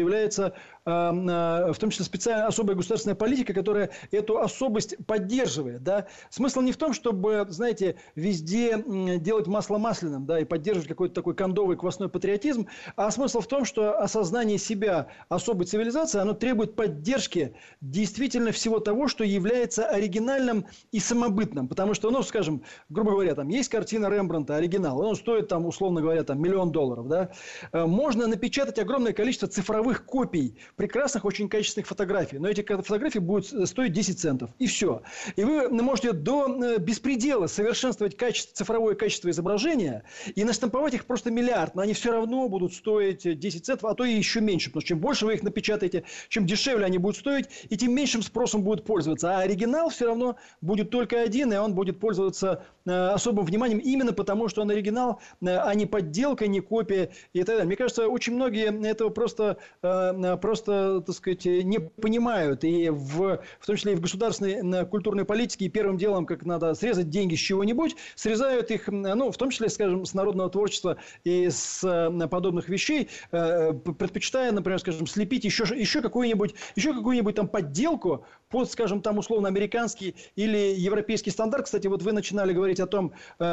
является 0.00 0.54
э, 0.84 0.90
э, 0.90 1.72
в 1.72 1.78
том 1.78 1.90
числе 1.90 2.04
специальная 2.04 2.46
особая 2.46 2.76
государственная 2.76 3.14
политика, 3.14 3.52
которая 3.52 3.90
эту 4.10 4.38
особость 4.38 4.96
поддерживает. 5.06 5.82
Да? 5.82 6.06
Смысл 6.30 6.60
не 6.60 6.72
в 6.72 6.76
том, 6.76 6.92
чтобы, 6.92 7.46
знаете, 7.48 7.96
везде 8.14 8.82
делать 9.18 9.46
масло 9.46 9.78
масляным 9.78 10.26
да, 10.26 10.40
и 10.40 10.44
поддерживать 10.44 10.88
какой-то 10.88 11.14
такой 11.14 11.34
кондовый 11.34 11.76
квасной 11.76 12.08
патриотизм, 12.08 12.66
а 12.96 13.10
смысл 13.10 13.40
в 13.40 13.46
том, 13.46 13.64
что 13.64 13.98
осознание 13.98 14.58
себя 14.58 15.08
особой 15.28 15.66
цивилизации, 15.66 16.20
оно 16.20 16.34
требует 16.34 16.74
поддержки 16.74 17.54
действительно 17.80 18.52
всего 18.52 18.80
того, 18.80 19.08
что 19.08 19.24
является 19.24 19.86
оригинальным 19.86 20.66
и 20.92 21.00
самобытным. 21.00 21.68
Потому 21.68 21.94
что, 21.94 22.10
ну, 22.10 22.22
скажем, 22.22 22.62
грубо 22.88 23.12
говоря, 23.12 23.34
там 23.34 23.48
есть 23.48 23.68
картина 23.68 24.06
Рембранта, 24.06 24.56
оригинал, 24.56 25.00
он 25.00 25.16
стоит 25.16 25.48
там, 25.48 25.66
условно 25.66 26.00
говоря, 26.00 26.22
там 26.24 26.40
миллион 26.40 26.72
долларов. 26.72 27.08
Да? 27.08 27.30
Э, 27.72 27.86
можно 27.86 28.26
напечатать 28.26 28.78
огромное 28.78 29.12
количество 29.12 29.48
цифровых 29.48 29.89
цифровых 29.90 30.04
копий 30.04 30.54
прекрасных, 30.76 31.24
очень 31.24 31.48
качественных 31.48 31.86
фотографий. 31.86 32.38
Но 32.38 32.48
эти 32.48 32.62
фотографии 32.62 33.18
будут 33.18 33.46
стоить 33.68 33.92
10 33.92 34.18
центов. 34.18 34.50
И 34.58 34.66
все. 34.66 35.02
И 35.36 35.44
вы 35.44 35.68
можете 35.68 36.12
до 36.12 36.46
э, 36.48 36.78
беспредела 36.78 37.46
совершенствовать 37.46 38.16
качество, 38.16 38.54
цифровое 38.54 38.94
качество 38.94 39.30
изображения 39.30 40.04
и 40.34 40.44
наштамповать 40.44 40.94
их 40.94 41.06
просто 41.06 41.30
миллиард. 41.30 41.74
Но 41.74 41.82
они 41.82 41.92
все 41.94 42.12
равно 42.12 42.48
будут 42.48 42.74
стоить 42.74 43.38
10 43.38 43.64
центов, 43.64 43.90
а 43.90 43.94
то 43.94 44.04
и 44.04 44.12
еще 44.12 44.40
меньше. 44.40 44.70
Потому 44.70 44.80
что 44.80 44.88
чем 44.88 45.00
больше 45.00 45.26
вы 45.26 45.34
их 45.34 45.42
напечатаете, 45.42 46.04
чем 46.28 46.46
дешевле 46.46 46.86
они 46.86 46.98
будут 46.98 47.16
стоить, 47.16 47.46
и 47.68 47.76
тем 47.76 47.92
меньшим 47.94 48.22
спросом 48.22 48.62
будут 48.62 48.84
пользоваться. 48.84 49.36
А 49.36 49.40
оригинал 49.40 49.90
все 49.90 50.06
равно 50.06 50.36
будет 50.60 50.90
только 50.90 51.20
один, 51.20 51.52
и 51.52 51.56
он 51.56 51.74
будет 51.74 51.98
пользоваться 51.98 52.64
э, 52.79 52.79
особым 52.90 53.44
вниманием 53.44 53.78
именно 53.78 54.12
потому, 54.12 54.48
что 54.48 54.62
он 54.62 54.70
оригинал, 54.70 55.20
э, 55.40 55.56
а 55.56 55.74
не 55.74 55.86
подделка, 55.86 56.46
не 56.46 56.60
копия 56.60 57.10
и 57.32 57.38
так 57.40 57.46
далее. 57.46 57.66
Мне 57.66 57.76
кажется, 57.76 58.08
очень 58.08 58.34
многие 58.34 58.86
этого 58.86 59.10
просто 59.10 59.58
Э, 59.82 60.36
просто, 60.40 61.02
так 61.06 61.14
сказать, 61.14 61.44
не 61.44 61.78
понимают. 61.78 62.64
И 62.64 62.90
в, 62.90 63.40
в 63.60 63.66
том 63.66 63.76
числе 63.76 63.92
и 63.92 63.96
в 63.96 64.00
государственной 64.00 64.86
культурной 64.86 65.24
политике, 65.24 65.68
первым 65.68 65.96
делом, 65.96 66.26
как 66.26 66.44
надо 66.44 66.74
срезать 66.74 67.08
деньги 67.10 67.34
с 67.34 67.38
чего-нибудь, 67.38 67.96
срезают 68.14 68.70
их, 68.70 68.88
ну, 68.88 69.30
в 69.30 69.36
том 69.36 69.50
числе, 69.50 69.68
скажем, 69.68 70.04
с 70.04 70.14
народного 70.14 70.50
творчества 70.50 70.96
и 71.24 71.48
с 71.48 71.82
э, 71.84 72.28
подобных 72.28 72.68
вещей, 72.68 73.08
э, 73.32 73.72
предпочитая, 73.72 74.52
например, 74.52 74.78
скажем, 74.78 75.06
слепить 75.06 75.44
еще, 75.44 75.64
еще 75.74 76.02
какую-нибудь 76.02 76.54
еще 76.76 76.94
какую-нибудь 76.94 77.34
там 77.34 77.48
подделку 77.48 78.26
под, 78.50 78.70
скажем, 78.70 79.00
там 79.00 79.18
условно 79.18 79.48
американский 79.48 80.14
или 80.36 80.74
европейский 80.76 81.30
стандарт. 81.30 81.66
Кстати, 81.66 81.86
вот 81.86 82.02
вы 82.02 82.12
начинали 82.12 82.52
говорить 82.52 82.80
о 82.80 82.86
том, 82.86 83.12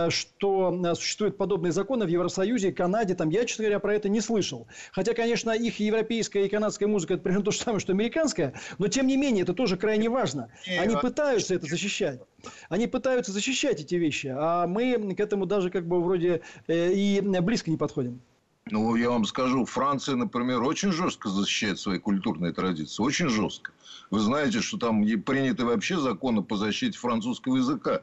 что 0.09 0.95
существуют 0.95 1.37
подобные 1.37 1.71
законы 1.71 2.05
в 2.05 2.09
Евросоюзе, 2.09 2.71
Канаде. 2.71 3.15
Там 3.15 3.29
я, 3.29 3.45
честно 3.45 3.65
говоря, 3.65 3.79
про 3.79 3.93
это 3.95 4.09
не 4.09 4.21
слышал. 4.21 4.67
Хотя, 4.91 5.13
конечно, 5.13 5.51
их 5.51 5.79
европейская 5.79 6.45
и 6.45 6.49
канадская 6.49 6.89
музыка 6.89 7.13
это 7.13 7.23
примерно 7.23 7.45
то 7.45 7.51
же 7.51 7.59
самое, 7.59 7.79
что 7.79 7.93
американская, 7.93 8.53
но 8.79 8.87
тем 8.87 9.07
не 9.07 9.17
менее 9.17 9.43
это 9.43 9.53
тоже 9.53 9.77
крайне 9.77 10.09
важно. 10.09 10.51
Они 10.79 10.95
пытаются 10.95 11.55
это 11.55 11.67
защищать. 11.67 12.19
Они 12.69 12.87
пытаются 12.87 13.31
защищать 13.31 13.81
эти 13.81 13.95
вещи, 13.95 14.33
а 14.35 14.67
мы 14.67 15.15
к 15.15 15.19
этому 15.19 15.45
даже 15.45 15.69
как 15.69 15.87
бы 15.87 16.01
вроде 16.01 16.41
э, 16.67 16.93
и 16.93 17.21
близко 17.21 17.69
не 17.69 17.77
подходим. 17.77 18.21
Ну, 18.71 18.95
я 18.95 19.09
вам 19.09 19.25
скажу, 19.25 19.65
Франция, 19.65 20.15
например, 20.15 20.61
очень 20.63 20.91
жестко 20.91 21.29
защищает 21.29 21.79
свои 21.79 21.99
культурные 21.99 22.53
традиции. 22.53 23.01
Очень 23.01 23.29
жестко. 23.29 23.71
Вы 24.09 24.19
знаете, 24.19 24.61
что 24.61 24.77
там 24.77 25.03
приняты 25.21 25.65
вообще 25.65 25.99
законы 25.99 26.41
по 26.41 26.57
защите 26.57 26.97
французского 26.97 27.57
языка. 27.57 28.01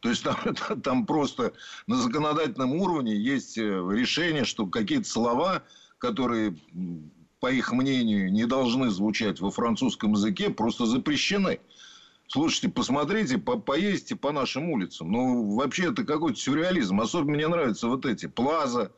То 0.00 0.08
есть 0.08 0.22
там, 0.24 0.80
там 0.82 1.06
просто 1.06 1.52
на 1.86 1.96
законодательном 1.96 2.74
уровне 2.74 3.16
есть 3.16 3.58
э, 3.58 3.62
решение, 3.62 4.44
что 4.44 4.66
какие-то 4.66 5.08
слова, 5.08 5.62
которые 5.98 6.56
по 7.40 7.50
их 7.50 7.72
мнению, 7.72 8.30
не 8.30 8.46
должны 8.46 8.90
звучать 8.90 9.40
во 9.40 9.50
французском 9.50 10.12
языке, 10.12 10.50
просто 10.50 10.84
запрещены. 10.86 11.58
Слушайте, 12.28 12.68
посмотрите, 12.68 13.38
по 13.38 13.58
поездите 13.58 14.14
по 14.14 14.30
нашим 14.30 14.70
улицам. 14.70 15.10
Ну, 15.10 15.56
вообще, 15.56 15.90
это 15.90 16.04
какой-то 16.04 16.38
сюрреализм. 16.38 17.00
Особенно 17.00 17.32
мне 17.32 17.48
нравятся 17.48 17.88
вот 17.88 18.06
эти 18.06 18.26
плаза, 18.26 18.92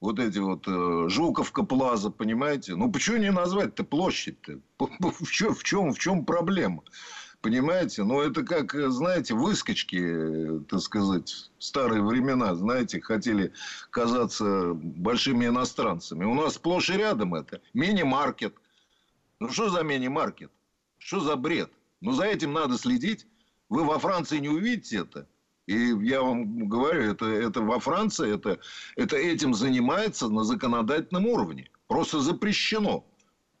вот 0.00 0.18
эти 0.18 0.38
вот 0.38 0.66
э, 0.66 1.08
Жуковка 1.08 1.62
плаза, 1.62 2.10
понимаете? 2.10 2.76
Ну, 2.76 2.90
почему 2.90 3.18
не 3.18 3.30
назвать-то 3.30 3.84
площадь-то? 3.84 4.60
В 4.78 5.30
чем, 5.30 5.54
в, 5.54 5.64
чем, 5.64 5.92
в 5.92 5.98
чем 5.98 6.24
проблема? 6.24 6.84
Понимаете? 7.40 8.02
Ну, 8.04 8.20
это 8.20 8.42
как, 8.42 8.74
знаете, 8.90 9.34
выскочки, 9.34 10.60
так 10.68 10.80
сказать, 10.80 11.50
старые 11.58 12.02
времена, 12.02 12.54
знаете, 12.54 13.00
хотели 13.00 13.52
казаться 13.90 14.72
большими 14.74 15.46
иностранцами. 15.46 16.24
У 16.24 16.34
нас 16.34 16.54
сплошь 16.54 16.90
и 16.90 16.94
рядом 16.94 17.34
это. 17.34 17.60
Мини-маркет. 17.74 18.54
Ну, 19.40 19.50
что 19.50 19.68
за 19.68 19.82
мини-маркет? 19.82 20.50
Что 20.98 21.20
за 21.20 21.36
бред? 21.36 21.70
Ну, 22.00 22.12
за 22.12 22.24
этим 22.24 22.52
надо 22.52 22.76
следить. 22.76 23.26
Вы 23.68 23.84
во 23.84 23.98
Франции 23.98 24.38
не 24.38 24.48
увидите 24.48 24.98
это. 24.98 25.28
И 25.68 25.94
я 26.06 26.22
вам 26.22 26.66
говорю, 26.66 27.02
это, 27.02 27.26
это 27.26 27.60
во 27.60 27.78
Франции, 27.78 28.34
это, 28.34 28.58
это 28.96 29.16
этим 29.16 29.52
занимается 29.52 30.30
на 30.30 30.42
законодательном 30.42 31.26
уровне. 31.26 31.68
Просто 31.88 32.20
запрещено. 32.20 33.04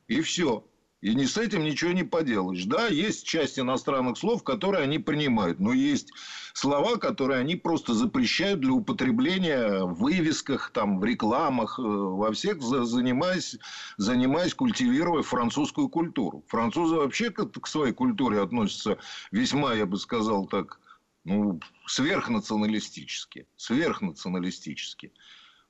И 0.06 0.22
все. 0.22 0.64
И 1.02 1.14
не 1.14 1.26
с 1.26 1.36
этим 1.36 1.64
ничего 1.64 1.92
не 1.92 2.04
поделаешь. 2.04 2.64
Да, 2.64 2.86
есть 2.86 3.26
часть 3.26 3.58
иностранных 3.58 4.16
слов, 4.16 4.42
которые 4.42 4.84
они 4.84 4.98
принимают. 4.98 5.60
Но 5.60 5.74
есть 5.74 6.10
слова, 6.54 6.96
которые 6.96 7.40
они 7.40 7.56
просто 7.56 7.92
запрещают 7.92 8.60
для 8.60 8.72
употребления 8.72 9.84
в 9.84 9.98
вывесках, 9.98 10.70
там, 10.70 11.00
в 11.00 11.04
рекламах, 11.04 11.78
э, 11.78 11.82
во 11.82 12.32
всех, 12.32 12.62
занимаясь, 12.62 13.58
занимаясь 13.98 14.54
культивируя 14.54 15.22
французскую 15.22 15.90
культуру. 15.90 16.42
Французы 16.48 16.96
вообще 16.96 17.28
к, 17.28 17.44
к 17.44 17.66
своей 17.66 17.92
культуре 17.92 18.40
относятся 18.40 18.96
весьма, 19.30 19.74
я 19.74 19.84
бы 19.84 19.98
сказал 19.98 20.46
так, 20.46 20.80
ну, 21.28 21.60
сверхнационалистически. 21.86 23.46
Сверхнационалистически. 23.56 25.12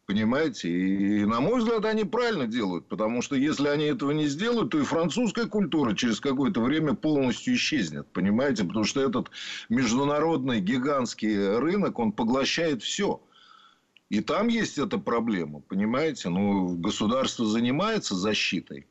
Понимаете? 0.07 0.71
И, 0.71 1.25
на 1.25 1.41
мой 1.41 1.59
взгляд, 1.59 1.85
они 1.85 2.05
правильно 2.05 2.47
делают. 2.47 2.89
Потому 2.89 3.23
что, 3.23 3.35
если 3.35 3.69
они 3.69 3.85
этого 3.87 4.13
не 4.13 4.27
сделают, 4.27 4.71
то 4.71 4.79
и 4.79 4.85
французская 4.85 5.47
культура 5.47 5.95
через 5.95 6.21
какое-то 6.21 6.61
время 6.61 6.95
полностью 6.95 7.55
исчезнет. 7.55 8.07
Понимаете? 8.13 8.65
Потому 8.65 8.85
что 8.85 9.03
этот 9.03 9.31
международный 9.69 10.61
гигантский 10.61 11.59
рынок, 11.59 11.99
он 11.99 12.13
поглощает 12.13 12.83
все. 12.83 13.21
И 14.11 14.21
там 14.21 14.49
есть 14.49 14.79
эта 14.79 14.97
проблема. 14.99 15.61
Понимаете? 15.61 16.29
Ну, 16.29 16.77
государство 16.77 17.45
занимается 17.45 18.15
защитой. 18.15 18.87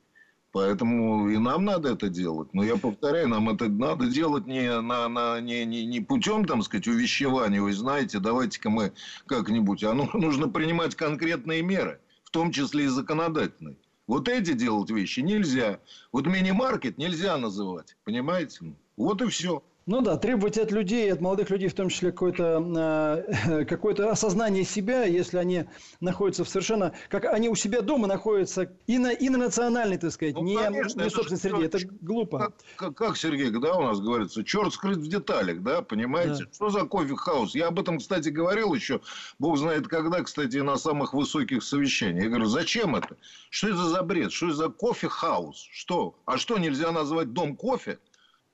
Поэтому 0.57 1.29
и 1.29 1.37
нам 1.37 1.65
надо 1.65 1.89
это 1.89 2.09
делать. 2.09 2.51
Но 2.51 2.63
я 2.63 2.77
повторяю, 2.77 3.27
нам 3.27 3.47
это 3.47 3.69
надо 3.69 4.07
делать 4.07 4.47
не, 4.47 4.81
на, 4.81 5.07
на, 5.07 5.39
не, 5.39 5.65
не, 5.65 5.85
не 5.85 6.01
путем, 6.01 6.45
там 6.45 6.63
сказать, 6.63 6.87
увещевания. 6.87 7.61
Вы 7.61 7.73
знаете, 7.73 8.17
давайте-ка 8.17 8.71
мы 8.71 8.91
как-нибудь. 9.27 9.83
А 9.83 9.93
ну, 9.93 10.09
нужно 10.15 10.49
принимать 10.49 10.95
конкретные 10.95 11.61
меры, 11.61 11.99
в 12.23 12.31
том 12.31 12.51
числе 12.51 12.85
и 12.85 12.87
законодательные. 12.87 13.77
Вот 14.07 14.27
эти 14.27 14.53
делать 14.53 14.89
вещи 14.89 15.19
нельзя. 15.19 15.79
Вот 16.11 16.25
мини-маркет 16.25 16.97
нельзя 16.97 17.37
называть. 17.37 17.95
Понимаете? 18.03 18.73
Вот 18.95 19.21
и 19.21 19.27
все. 19.27 19.61
Ну 19.87 20.01
да, 20.01 20.17
требовать 20.17 20.57
от 20.57 20.69
людей, 20.73 21.11
от 21.13 21.21
молодых 21.21 21.49
людей 21.49 21.69
в 21.69 21.73
том 21.73 21.87
числе 21.87 22.11
какое-то 22.11 23.23
э, 23.47 23.65
какое 23.69 23.95
осознание 24.11 24.65
себя, 24.65 25.05
если 25.05 25.37
они 25.37 25.63
находятся 26.01 26.43
в 26.43 26.49
совершенно... 26.49 26.93
Как 27.07 27.23
они 27.23 27.47
у 27.47 27.55
себя 27.55 27.81
дома 27.81 28.05
находятся 28.05 28.69
и 28.85 28.97
на, 28.97 29.13
и 29.13 29.29
на 29.29 29.37
национальной, 29.37 29.97
так 29.97 30.11
сказать, 30.11 30.35
ну, 30.35 30.43
не, 30.43 30.57
конечно, 30.57 31.03
не 31.03 31.09
собственной 31.09 31.39
среде. 31.39 31.65
Это 31.67 31.79
глупо. 32.01 32.37
Как, 32.37 32.53
как, 32.75 32.95
как, 32.95 33.17
Сергей, 33.17 33.49
да, 33.49 33.75
у 33.75 33.83
нас 33.83 34.01
говорится, 34.01 34.43
черт 34.43 34.73
скрыт 34.73 34.97
в 34.97 35.07
деталях, 35.07 35.63
да, 35.63 35.81
понимаете? 35.81 36.43
Да. 36.43 36.51
Что 36.53 36.69
за 36.69 36.83
coffee 36.83 37.19
house? 37.19 37.55
Я 37.55 37.67
об 37.67 37.79
этом, 37.79 37.99
кстати, 37.99 38.27
говорил 38.27 38.73
еще, 38.73 38.99
бог 39.39 39.57
знает 39.57 39.87
когда, 39.87 40.21
кстати, 40.21 40.57
на 40.57 40.75
самых 40.75 41.13
высоких 41.13 41.63
совещаниях. 41.63 42.25
Я 42.25 42.29
говорю, 42.29 42.47
зачем 42.47 42.97
это? 42.97 43.15
Что 43.49 43.69
это 43.69 43.85
за 43.85 44.03
бред? 44.03 44.33
Что 44.33 44.47
это 44.47 44.55
за 44.55 44.67
coffee 44.67 45.16
house? 45.16 45.65
Что? 45.71 46.13
А 46.25 46.37
что, 46.37 46.57
нельзя 46.57 46.91
назвать 46.91 47.31
дом 47.31 47.55
кофе? 47.55 47.99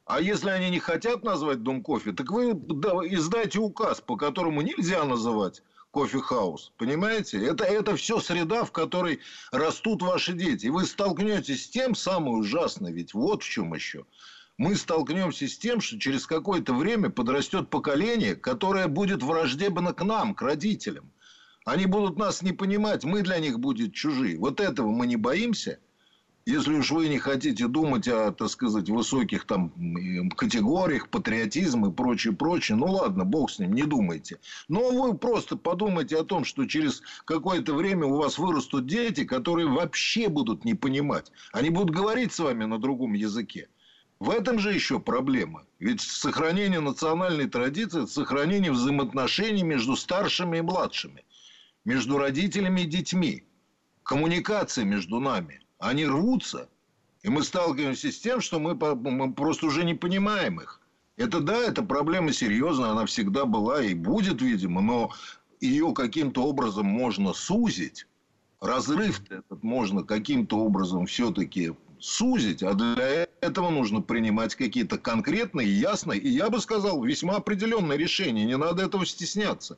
А 0.05 0.19
если 0.19 0.49
они 0.49 0.69
не 0.69 0.79
хотят 0.79 1.23
назвать 1.23 1.63
дом 1.63 1.81
кофе, 1.81 2.11
так 2.11 2.29
вы 2.29 2.51
издайте 2.51 3.59
указ, 3.59 4.01
по 4.01 4.17
которому 4.17 4.61
нельзя 4.61 5.05
называть 5.05 5.63
кофе-хаус. 5.91 6.73
Понимаете? 6.77 7.45
Это, 7.45 7.63
это 7.63 7.95
все 7.95 8.19
среда, 8.19 8.65
в 8.65 8.71
которой 8.71 9.21
растут 9.51 10.01
ваши 10.01 10.33
дети. 10.33 10.65
И 10.65 10.69
вы 10.69 10.85
столкнетесь 10.85 11.65
с 11.65 11.69
тем 11.69 11.95
самое 11.95 12.35
ужасное, 12.35 12.91
ведь 12.91 13.13
вот 13.13 13.43
в 13.43 13.49
чем 13.49 13.73
еще. 13.73 14.05
Мы 14.57 14.75
столкнемся 14.75 15.47
с 15.47 15.57
тем, 15.57 15.79
что 15.79 15.97
через 15.97 16.27
какое-то 16.27 16.73
время 16.73 17.09
подрастет 17.09 17.69
поколение, 17.69 18.35
которое 18.35 18.87
будет 18.87 19.23
враждебно 19.23 19.93
к 19.93 20.03
нам, 20.03 20.35
к 20.35 20.41
родителям. 20.41 21.11
Они 21.63 21.85
будут 21.85 22.17
нас 22.17 22.41
не 22.41 22.51
понимать, 22.51 23.05
мы 23.05 23.21
для 23.21 23.39
них 23.39 23.57
будем 23.59 23.91
чужие. 23.91 24.37
Вот 24.37 24.59
этого 24.59 24.89
мы 24.89 25.07
не 25.07 25.15
боимся– 25.15 25.79
если 26.45 26.73
уж 26.73 26.91
вы 26.91 27.07
не 27.07 27.19
хотите 27.19 27.67
думать 27.67 28.07
о, 28.09 28.31
так 28.31 28.49
сказать, 28.49 28.89
высоких 28.89 29.45
там 29.45 29.71
категориях, 30.35 31.07
патриотизм 31.07 31.85
и 31.85 31.91
прочее, 31.91 32.33
прочее, 32.33 32.75
ну 32.75 32.87
ладно, 32.87 33.23
бог 33.23 33.49
с 33.49 33.59
ним, 33.59 33.73
не 33.73 33.83
думайте. 33.83 34.39
Но 34.67 34.91
вы 34.91 35.17
просто 35.17 35.55
подумайте 35.55 36.17
о 36.17 36.25
том, 36.25 36.43
что 36.43 36.65
через 36.65 37.01
какое-то 37.23 37.73
время 37.73 38.07
у 38.07 38.17
вас 38.17 38.37
вырастут 38.37 38.87
дети, 38.87 39.23
которые 39.23 39.69
вообще 39.69 40.27
будут 40.27 40.65
не 40.65 40.73
понимать. 40.73 41.31
Они 41.53 41.69
будут 41.69 41.95
говорить 41.95 42.33
с 42.33 42.39
вами 42.39 42.65
на 42.65 42.77
другом 42.77 43.13
языке. 43.13 43.69
В 44.19 44.29
этом 44.29 44.59
же 44.59 44.73
еще 44.73 44.99
проблема. 44.99 45.65
Ведь 45.79 46.01
сохранение 46.01 46.81
национальной 46.81 47.47
традиции– 47.47 47.99
это 48.03 48.11
сохранение 48.11 48.71
взаимоотношений 48.71 49.63
между 49.63 49.95
старшими 49.95 50.57
и 50.57 50.61
младшими. 50.61 51.23
Между 51.85 52.17
родителями 52.17 52.81
и 52.81 52.85
детьми. 52.85 53.45
Коммуникация 54.03 54.83
между 54.83 55.19
нами 55.21 55.62
они 55.83 56.05
рвутся. 56.05 56.69
И 57.21 57.29
мы 57.29 57.43
сталкиваемся 57.43 58.11
с 58.11 58.19
тем, 58.19 58.41
что 58.41 58.59
мы, 58.59 58.75
мы 58.75 59.33
просто 59.33 59.67
уже 59.67 59.83
не 59.83 59.93
понимаем 59.93 60.59
их. 60.59 60.81
Это 61.15 61.39
да, 61.39 61.57
это 61.57 61.83
проблема 61.83 62.33
серьезная, 62.33 62.89
она 62.89 63.05
всегда 63.05 63.45
была 63.45 63.83
и 63.83 63.93
будет, 63.93 64.41
видимо, 64.41 64.81
но 64.81 65.11
ее 65.61 65.93
каким-то 65.93 66.43
образом 66.43 66.85
можно 66.85 67.33
сузить. 67.33 68.07
Разрыв 68.59 69.21
этот 69.29 69.61
можно 69.63 70.03
каким-то 70.03 70.57
образом 70.57 71.05
все-таки 71.05 71.73
сузить, 71.99 72.63
а 72.63 72.73
для 72.73 73.27
этого 73.41 73.69
нужно 73.69 74.01
принимать 74.01 74.55
какие-то 74.55 74.97
конкретные, 74.97 75.79
ясные, 75.79 76.19
и 76.19 76.29
я 76.29 76.49
бы 76.49 76.59
сказал, 76.59 77.01
весьма 77.03 77.35
определенные 77.35 77.97
решения. 77.97 78.43
Не 78.43 78.57
надо 78.57 78.83
этого 78.83 79.05
стесняться. 79.05 79.77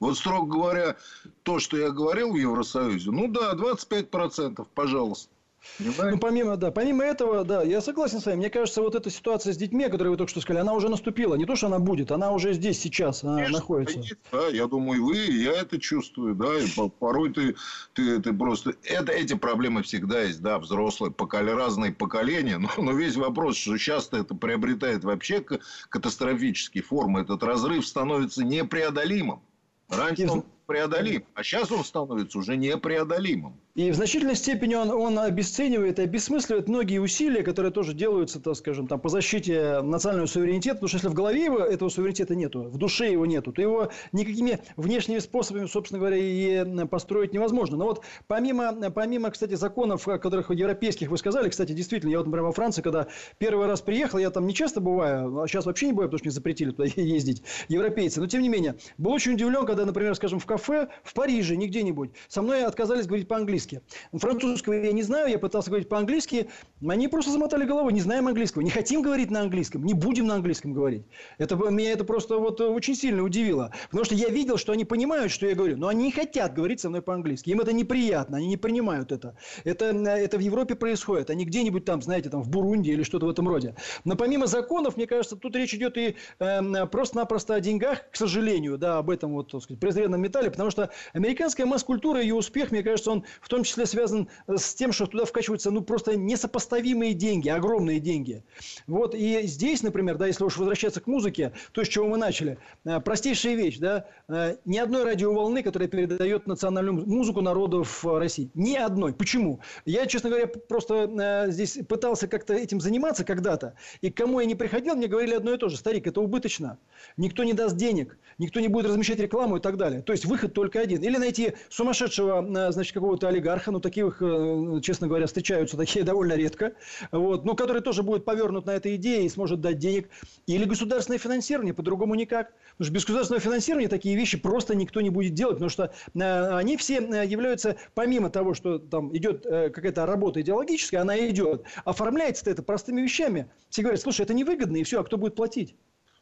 Вот, 0.00 0.18
строго 0.18 0.46
говоря, 0.46 0.96
то, 1.42 1.58
что 1.58 1.76
я 1.76 1.90
говорил 1.90 2.32
в 2.32 2.36
Евросоюзе, 2.36 3.10
ну 3.10 3.28
да, 3.28 3.54
25%, 3.54 4.66
пожалуйста. 4.74 5.33
Ну, 5.78 6.18
помимо, 6.18 6.56
да, 6.56 6.70
помимо 6.70 7.04
этого, 7.04 7.44
да, 7.44 7.62
я 7.62 7.80
согласен 7.80 8.20
с 8.20 8.26
вами. 8.26 8.36
Мне 8.36 8.50
кажется, 8.50 8.82
вот 8.82 8.94
эта 8.94 9.10
ситуация 9.10 9.52
с 9.52 9.56
детьми, 9.56 9.84
о 9.84 9.90
которой 9.90 10.08
вы 10.08 10.16
только 10.16 10.30
что 10.30 10.40
сказали, 10.40 10.62
она 10.62 10.72
уже 10.72 10.88
наступила. 10.88 11.34
Не 11.34 11.46
то, 11.46 11.56
что 11.56 11.66
она 11.66 11.78
будет, 11.78 12.12
она 12.12 12.32
уже 12.32 12.52
здесь 12.52 12.80
сейчас 12.80 13.24
она 13.24 13.36
Конечно, 13.36 13.58
находится. 13.58 14.16
Да, 14.30 14.48
я 14.48 14.66
думаю, 14.66 15.04
вы, 15.04 15.16
я 15.16 15.52
это 15.52 15.80
чувствую, 15.80 16.34
да, 16.34 16.58
и 16.58 16.66
порой 16.98 17.32
ты, 17.32 17.56
ты, 17.92 18.20
ты 18.20 18.32
просто... 18.32 18.74
Это, 18.84 19.12
эти 19.12 19.34
проблемы 19.34 19.82
всегда 19.82 20.22
есть, 20.22 20.42
да, 20.42 20.58
взрослые, 20.58 21.12
поколи, 21.12 21.50
разные 21.50 21.92
поколения, 21.92 22.58
но, 22.58 22.70
но 22.76 22.92
весь 22.92 23.16
вопрос, 23.16 23.56
что 23.56 23.76
часто 23.76 24.18
это 24.18 24.34
приобретает 24.34 25.04
вообще 25.04 25.44
катастрофические 25.88 26.82
формы, 26.82 27.20
этот 27.20 27.42
разрыв 27.42 27.86
становится 27.86 28.44
непреодолимым. 28.44 29.40
Раньше 29.88 30.28
он 30.28 30.44
преодолим, 30.66 31.24
а 31.34 31.42
сейчас 31.42 31.70
он 31.70 31.84
становится 31.84 32.38
уже 32.38 32.56
непреодолимым. 32.56 33.56
И 33.74 33.90
в 33.90 33.96
значительной 33.96 34.36
степени 34.36 34.76
он, 34.76 34.88
он 34.92 35.18
обесценивает 35.18 35.98
и 35.98 36.02
обесмысливает 36.02 36.68
многие 36.68 36.98
усилия, 37.00 37.42
которые 37.42 37.72
тоже 37.72 37.92
делаются, 37.92 38.38
так 38.38 38.54
скажем, 38.54 38.86
там, 38.86 39.00
по 39.00 39.08
защите 39.08 39.80
национального 39.82 40.28
суверенитета. 40.28 40.76
Потому 40.76 40.88
что 40.88 40.98
если 40.98 41.08
в 41.08 41.14
голове 41.14 41.46
его 41.46 41.58
этого 41.58 41.88
суверенитета 41.88 42.36
нету, 42.36 42.62
в 42.62 42.78
душе 42.78 43.10
его 43.10 43.26
нету, 43.26 43.52
то 43.52 43.60
его 43.60 43.90
никакими 44.12 44.60
внешними 44.76 45.18
способами, 45.18 45.66
собственно 45.66 45.98
говоря, 45.98 46.18
и 46.18 46.86
построить 46.86 47.32
невозможно. 47.32 47.76
Но 47.76 47.86
вот 47.86 48.04
помимо, 48.28 48.92
помимо 48.92 49.32
кстати, 49.32 49.54
законов, 49.54 50.04
которых 50.04 50.52
европейских 50.52 51.10
вы 51.10 51.18
сказали, 51.18 51.48
кстати, 51.48 51.72
действительно, 51.72 52.12
я 52.12 52.18
вот, 52.18 52.26
например, 52.26 52.44
во 52.44 52.52
Франции, 52.52 52.80
когда 52.80 53.08
первый 53.38 53.66
раз 53.66 53.80
приехал, 53.80 54.18
я 54.18 54.30
там 54.30 54.46
не 54.46 54.54
часто 54.54 54.80
бываю, 54.80 55.40
а 55.40 55.48
сейчас 55.48 55.66
вообще 55.66 55.86
не 55.86 55.92
бываю, 55.94 56.10
потому 56.10 56.18
что 56.18 56.26
мне 56.26 56.32
запретили 56.32 56.70
туда 56.70 56.84
ездить, 56.94 57.42
европейцы. 57.66 58.20
Но, 58.20 58.28
тем 58.28 58.40
не 58.40 58.48
менее, 58.48 58.76
был 58.98 59.10
очень 59.10 59.32
удивлен, 59.32 59.66
когда, 59.66 59.84
например, 59.84 60.14
скажем, 60.14 60.38
в 60.38 60.46
кафе 60.46 60.90
в 61.02 61.12
Париже, 61.12 61.56
не 61.56 61.66
где-нибудь, 61.66 62.10
со 62.28 62.40
мной 62.40 62.64
отказались 62.64 63.08
говорить 63.08 63.26
по-английски 63.26 63.63
по-английски. 63.64 63.80
Французского 64.12 64.74
я 64.74 64.92
не 64.92 65.02
знаю, 65.02 65.28
я 65.28 65.38
пытался 65.38 65.70
говорить 65.70 65.88
по-английски. 65.88 66.48
Они 66.86 67.08
просто 67.08 67.30
замотали 67.30 67.64
головой, 67.64 67.92
не 67.92 68.00
знаем 68.00 68.28
английского. 68.28 68.62
Не 68.62 68.70
хотим 68.70 69.02
говорить 69.02 69.30
на 69.30 69.40
английском, 69.40 69.84
не 69.84 69.94
будем 69.94 70.26
на 70.26 70.34
английском 70.34 70.72
говорить. 70.72 71.04
Это, 71.38 71.56
меня 71.56 71.92
это 71.92 72.04
просто 72.04 72.38
вот 72.38 72.60
очень 72.60 72.94
сильно 72.94 73.22
удивило. 73.22 73.72
Потому 73.90 74.04
что 74.04 74.14
я 74.14 74.28
видел, 74.28 74.56
что 74.56 74.72
они 74.72 74.84
понимают, 74.84 75.32
что 75.32 75.46
я 75.46 75.54
говорю, 75.54 75.76
но 75.76 75.88
они 75.88 76.04
не 76.04 76.12
хотят 76.12 76.54
говорить 76.54 76.80
со 76.80 76.88
мной 76.88 77.02
по-английски. 77.02 77.50
Им 77.50 77.60
это 77.60 77.72
неприятно, 77.72 78.36
они 78.36 78.46
не 78.46 78.56
принимают 78.56 79.12
это. 79.12 79.36
Это, 79.64 79.86
это 79.86 80.38
в 80.38 80.40
Европе 80.40 80.74
происходит, 80.74 81.28
не 81.30 81.44
где-нибудь 81.44 81.84
там, 81.84 82.02
знаете, 82.02 82.30
там 82.30 82.42
в 82.42 82.48
Бурунди 82.48 82.90
или 82.90 83.02
что-то 83.02 83.26
в 83.26 83.30
этом 83.30 83.48
роде. 83.48 83.74
Но 84.04 84.16
помимо 84.16 84.46
законов, 84.46 84.96
мне 84.96 85.06
кажется, 85.06 85.36
тут 85.36 85.56
речь 85.56 85.74
идет 85.74 85.96
и 85.96 86.16
э, 86.38 86.86
просто-напросто 86.86 87.54
о 87.54 87.60
деньгах, 87.60 88.10
к 88.10 88.16
сожалению, 88.16 88.78
да, 88.78 88.98
об 88.98 89.10
этом 89.10 89.32
вот, 89.32 89.50
так 89.50 89.62
сказать, 89.62 89.80
презренном 89.80 90.20
металле, 90.20 90.50
потому 90.50 90.70
что 90.70 90.90
американская 91.12 91.66
масс-культура, 91.66 92.20
ее 92.20 92.34
успех, 92.34 92.70
мне 92.70 92.82
кажется, 92.82 93.10
он 93.10 93.24
в 93.40 93.48
том 93.54 93.62
числе 93.62 93.86
связан 93.86 94.28
э, 94.48 94.56
с 94.56 94.74
тем, 94.74 94.90
что 94.92 95.06
туда 95.06 95.24
вкачиваются 95.24 95.70
ну, 95.70 95.80
просто 95.80 96.16
несопоставимые 96.16 97.14
деньги, 97.14 97.48
огромные 97.48 98.00
деньги. 98.00 98.42
Вот, 98.88 99.14
и 99.14 99.42
здесь, 99.46 99.84
например, 99.84 100.16
да, 100.16 100.26
если 100.26 100.42
уж 100.42 100.56
возвращаться 100.56 101.00
к 101.00 101.06
музыке, 101.06 101.52
то, 101.70 101.84
с 101.84 101.88
чего 101.88 102.08
мы 102.08 102.16
начали, 102.16 102.58
э, 102.84 102.98
простейшая 102.98 103.54
вещь, 103.54 103.78
да, 103.78 104.06
э, 104.28 104.56
ни 104.64 104.76
одной 104.76 105.04
радиоволны, 105.04 105.62
которая 105.62 105.88
передает 105.88 106.48
национальную 106.48 107.06
музыку 107.06 107.42
народов 107.42 108.04
России. 108.04 108.50
Ни 108.54 108.74
одной. 108.74 109.12
Почему? 109.12 109.60
Я, 109.84 110.06
честно 110.06 110.30
говоря, 110.30 110.48
просто 110.48 111.46
здесь 111.48 111.78
пытался 111.88 112.26
как-то 112.26 112.54
этим 112.54 112.80
заниматься 112.80 113.24
когда-то, 113.24 113.74
и 114.00 114.10
к 114.10 114.16
кому 114.16 114.40
я 114.40 114.46
не 114.46 114.56
приходил, 114.56 114.96
мне 114.96 115.06
говорили 115.06 115.34
одно 115.34 115.54
и 115.54 115.58
то 115.58 115.68
же. 115.68 115.76
Старик, 115.76 116.08
это 116.08 116.20
убыточно. 116.20 116.78
Никто 117.16 117.44
не 117.44 117.52
даст 117.52 117.76
денег, 117.76 118.18
никто 118.38 118.58
не 118.58 118.68
будет 118.68 118.86
размещать 118.86 119.20
рекламу 119.20 119.58
и 119.58 119.60
так 119.60 119.76
далее. 119.76 120.02
То 120.02 120.12
есть, 120.12 120.24
выход 120.24 120.54
только 120.54 120.80
один. 120.80 121.02
Или 121.02 121.18
найти 121.18 121.52
сумасшедшего, 121.68 122.72
значит, 122.72 122.94
какого-то 122.94 123.28
олигарха, 123.28 123.43
олигарха, 123.44 123.70
но 123.70 123.80
таких, 123.80 124.18
э, 124.20 124.80
честно 124.82 125.06
говоря, 125.06 125.26
встречаются 125.26 125.76
такие 125.76 126.04
довольно 126.04 126.34
редко, 126.34 126.72
вот, 127.12 127.44
но 127.44 127.54
который 127.54 127.82
тоже 127.82 128.02
будет 128.02 128.24
повернут 128.24 128.66
на 128.66 128.72
этой 128.72 128.96
идее 128.96 129.24
и 129.24 129.28
сможет 129.28 129.60
дать 129.60 129.78
денег. 129.78 130.08
Или 130.46 130.64
государственное 130.64 131.18
финансирование, 131.18 131.74
по-другому 131.74 132.14
никак. 132.14 132.52
Потому 132.72 132.86
что 132.86 132.94
без 132.94 133.04
государственного 133.04 133.40
финансирования 133.40 133.88
такие 133.88 134.16
вещи 134.16 134.38
просто 134.38 134.74
никто 134.74 135.00
не 135.00 135.10
будет 135.10 135.34
делать, 135.34 135.56
потому 135.56 135.70
что 135.70 135.92
э, 136.14 136.56
они 136.56 136.76
все 136.76 137.00
э, 137.00 137.26
являются, 137.26 137.76
помимо 137.94 138.30
того, 138.30 138.54
что 138.54 138.78
там 138.78 139.14
идет 139.16 139.44
какая-то 139.44 140.06
работа 140.06 140.40
идеологическая, 140.40 141.00
она 141.00 141.18
идет, 141.28 141.64
оформляется 141.84 142.48
это 142.50 142.62
простыми 142.62 143.02
вещами. 143.02 143.50
Все 143.68 143.82
говорят, 143.82 144.00
слушай, 144.00 144.22
это 144.22 144.34
невыгодно, 144.34 144.76
и 144.76 144.84
все, 144.84 145.00
а 145.00 145.04
кто 145.04 145.16
будет 145.16 145.34
платить? 145.34 145.76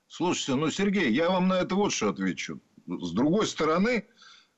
Слушайте, 0.09 0.55
ну, 0.57 0.71
Сергей, 0.71 1.13
я 1.13 1.31
вам 1.31 1.49
на 1.49 1.61
это 1.61 1.75
вот 1.75 1.93
что 1.93 2.11
отвечу. 2.11 2.61
С 2.87 3.13
другой 3.13 3.47
стороны, 3.47 4.07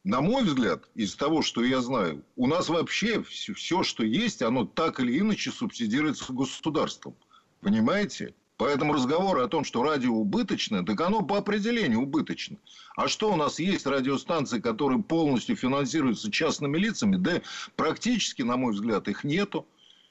на 0.04 0.20
мой 0.20 0.44
взгляд, 0.44 0.84
из 0.94 1.16
того, 1.16 1.40
что 1.40 1.64
я 1.64 1.80
знаю, 1.80 2.22
у 2.36 2.46
нас 2.46 2.68
вообще 2.68 3.22
все, 3.22 3.54
все, 3.54 3.82
что 3.82 4.04
есть, 4.04 4.42
оно 4.42 4.66
так 4.66 5.00
или 5.00 5.18
иначе 5.18 5.50
субсидируется 5.50 6.32
государством. 6.32 7.16
Понимаете? 7.62 8.34
Поэтому 8.56 8.92
разговоры 8.92 9.42
о 9.42 9.48
том, 9.48 9.64
что 9.64 9.82
радио 9.82 10.12
убыточно, 10.12 10.84
так 10.84 11.00
оно 11.00 11.22
по 11.22 11.38
определению 11.38 12.02
убыточно. 12.02 12.58
А 12.96 13.08
что 13.08 13.32
у 13.32 13.36
нас 13.36 13.58
есть 13.58 13.86
радиостанции, 13.86 14.60
которые 14.60 15.02
полностью 15.02 15.56
финансируются 15.56 16.30
частными 16.30 16.78
лицами? 16.78 17.16
Да 17.16 17.40
практически, 17.74 18.42
на 18.42 18.56
мой 18.56 18.74
взгляд, 18.74 19.08
их 19.08 19.24
нету. 19.24 19.66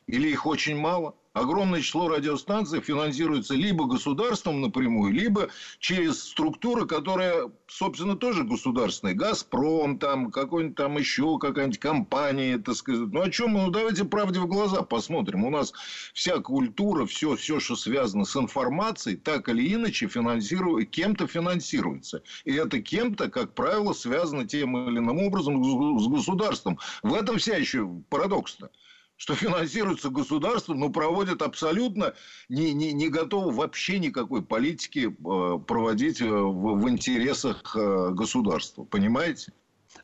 Или 0.08 0.30
их 0.30 0.46
очень 0.46 0.78
мало? 0.78 1.16
огромное 1.34 1.82
число 1.82 2.08
радиостанций 2.08 2.80
финансируется 2.82 3.56
либо 3.56 3.86
государством 3.86 4.62
напрямую, 4.62 5.12
либо 5.12 5.50
через 5.80 6.24
структуры, 6.24 6.86
которые, 6.86 7.52
собственно, 7.68 8.16
тоже 8.16 8.44
государственные. 8.44 9.16
«Газпром», 9.16 9.98
там, 9.98 10.32
какой-нибудь 10.32 10.78
там 10.78 10.98
еще 10.98 11.38
какая-нибудь 11.40 11.80
компания, 11.80 12.58
так 12.60 12.76
сказать. 12.76 13.10
Ну, 13.12 13.22
о 13.22 13.30
чем 13.30 13.52
мы? 13.52 13.64
Ну, 13.64 13.72
давайте 13.72 14.06
правде 14.06 14.40
в 14.40 14.48
глаза 14.48 14.84
посмотрим. 14.84 15.44
У 15.44 15.50
нас 15.50 15.74
вся 16.14 16.38
культура, 16.40 17.06
все, 17.06 17.36
все, 17.36 17.60
что 17.60 17.76
связано 17.76 18.26
с 18.26 18.36
информацией, 18.38 19.18
так 19.18 19.50
или 19.50 19.74
иначе 19.74 20.08
финансирует, 20.08 20.92
кем-то 20.92 21.28
финансируется. 21.28 22.22
И 22.46 22.54
это 22.54 22.82
кем-то, 22.82 23.30
как 23.30 23.54
правило, 23.54 23.94
связано 23.94 24.48
тем 24.48 24.78
или 24.90 25.00
иным 25.00 25.20
образом 25.20 25.64
с 26.00 26.08
государством. 26.08 26.78
В 27.02 27.14
этом 27.14 27.38
вся 27.38 27.58
еще 27.58 27.90
парадокс-то 28.10 28.70
что 29.18 29.36
финансируется 29.36 30.10
государством, 30.10 30.80
но 30.80 30.90
проводят 30.90 31.42
абсолютно 31.42 32.14
не, 32.50 32.74
не, 32.74 32.94
не 32.94 33.10
готовы 33.10 33.52
вообще 33.52 34.00
никакой 34.00 34.44
политики 34.44 35.08
э, 35.10 35.60
проводить 35.60 36.22
э, 36.22 36.26
в, 36.28 36.76
в 36.80 36.90
интересах 36.90 37.76
э, 37.76 38.10
государства. 38.12 38.84
Понимаете? 38.84 39.54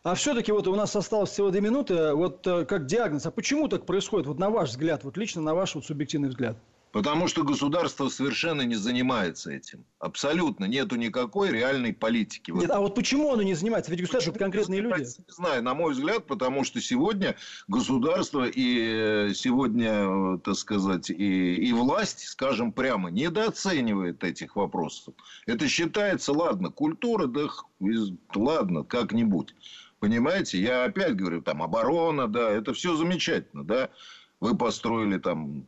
А 0.03 0.15
все-таки 0.15 0.51
вот 0.51 0.67
у 0.67 0.75
нас 0.75 0.95
осталось 0.95 1.31
всего 1.31 1.49
две 1.49 1.61
минуты. 1.61 2.13
Вот 2.13 2.43
как 2.43 2.85
диагноз, 2.85 3.25
а 3.25 3.31
почему 3.31 3.67
так 3.67 3.85
происходит, 3.85 4.27
вот 4.27 4.37
на 4.37 4.49
ваш 4.49 4.69
взгляд, 4.69 5.03
вот 5.03 5.17
лично 5.17 5.41
на 5.41 5.55
ваш 5.55 5.75
вот 5.75 5.85
субъективный 5.85 6.29
взгляд? 6.29 6.57
Потому 6.91 7.27
что 7.27 7.43
государство 7.43 8.09
совершенно 8.09 8.63
не 8.63 8.75
занимается 8.75 9.51
этим. 9.51 9.85
Абсолютно. 9.99 10.65
Нету 10.65 10.95
никакой 10.95 11.51
реальной 11.51 11.93
политики. 11.93 12.49
Нет, 12.51 12.71
а 12.71 12.79
вот 12.79 12.95
почему 12.95 13.31
оно 13.31 13.43
не 13.43 13.53
занимается? 13.53 13.91
Ведь 13.91 14.01
государство 14.01 14.31
это 14.31 14.39
конкретные 14.39 14.81
люди. 14.81 15.01
Не 15.01 15.33
знаю, 15.33 15.61
на 15.61 15.75
мой 15.75 15.93
взгляд, 15.93 16.25
потому 16.25 16.63
что 16.63 16.81
сегодня 16.81 17.35
государство 17.67 18.45
и 18.47 19.33
сегодня, 19.35 20.39
так 20.39 20.55
сказать, 20.55 21.11
и, 21.11 21.55
и 21.55 21.73
власть, 21.73 22.27
скажем 22.27 22.71
прямо, 22.71 23.11
недооценивает 23.11 24.23
этих 24.23 24.55
вопросов. 24.55 25.13
Это 25.45 25.67
считается, 25.67 26.33
ладно, 26.33 26.71
культура, 26.71 27.27
да 27.27 27.49
ладно, 28.33 28.83
как-нибудь. 28.83 29.53
Понимаете? 29.99 30.59
Я 30.59 30.85
опять 30.85 31.15
говорю, 31.15 31.41
там, 31.41 31.61
оборона, 31.61 32.27
да, 32.27 32.49
это 32.49 32.73
все 32.73 32.95
замечательно, 32.95 33.63
да. 33.63 33.89
Вы 34.39 34.57
построили 34.57 35.17
там 35.17 35.67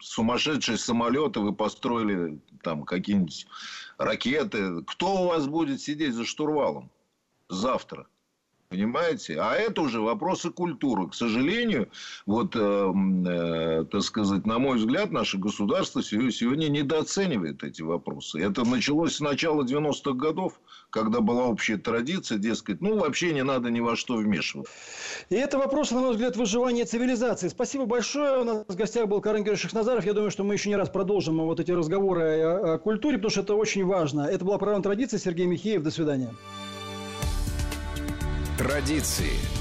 сумасшедшие 0.00 0.78
самолеты, 0.78 1.40
вы 1.40 1.52
построили 1.52 2.40
там 2.62 2.84
какие-нибудь 2.84 3.46
ракеты. 3.98 4.82
Кто 4.84 5.22
у 5.22 5.28
вас 5.28 5.46
будет 5.46 5.80
сидеть 5.80 6.14
за 6.14 6.24
штурвалом 6.24 6.90
завтра? 7.48 8.06
Понимаете? 8.68 9.38
А 9.40 9.54
это 9.54 9.82
уже 9.82 10.00
вопросы 10.00 10.50
культуры. 10.50 11.08
К 11.08 11.14
сожалению, 11.14 11.88
вот, 12.26 12.56
э, 12.56 12.58
э, 12.58 13.84
так 13.90 14.02
сказать, 14.02 14.44
на 14.44 14.58
мой 14.58 14.78
взгляд, 14.78 15.12
наше 15.12 15.38
государство 15.38 16.02
сегодня 16.02 16.68
недооценивает 16.68 17.62
эти 17.62 17.82
вопросы. 17.82 18.40
Это 18.40 18.64
началось 18.64 19.16
с 19.16 19.20
начала 19.20 19.62
90-х 19.62 20.12
годов, 20.12 20.60
когда 20.90 21.20
была 21.20 21.46
общая 21.46 21.76
традиция, 21.76 22.38
дескать, 22.38 22.80
ну, 22.80 22.98
вообще 22.98 23.32
не 23.32 23.44
надо 23.44 23.70
ни 23.70 23.80
во 23.80 23.94
что 23.94 24.16
вмешиваться. 24.16 24.72
И 25.30 25.36
это 25.36 25.58
вопрос, 25.58 25.90
на 25.92 26.00
мой 26.00 26.12
взгляд, 26.12 26.36
выживания 26.36 26.84
цивилизации. 26.84 27.48
Спасибо 27.48 27.86
большое. 27.86 28.40
У 28.40 28.44
нас 28.44 28.64
в 28.66 28.74
гостях 28.74 29.06
был 29.06 29.20
Карен 29.20 29.44
Георгиевич 29.44 29.72
Назаров. 29.72 30.04
Я 30.04 30.12
думаю, 30.12 30.30
что 30.30 30.42
мы 30.42 30.54
еще 30.54 30.68
не 30.68 30.76
раз 30.76 30.88
продолжим 30.88 31.38
вот 31.38 31.60
эти 31.60 31.70
разговоры 31.70 32.40
о, 32.40 32.74
о 32.74 32.78
культуре, 32.78 33.16
потому 33.18 33.30
что 33.30 33.40
это 33.42 33.54
очень 33.54 33.84
важно. 33.84 34.22
Это 34.22 34.44
была 34.44 34.58
программа 34.58 34.82
«Традиция». 34.82 35.18
Сергей 35.18 35.46
Михеев. 35.46 35.82
До 35.82 35.90
свидания. 35.90 36.34
Традиции. 38.66 39.55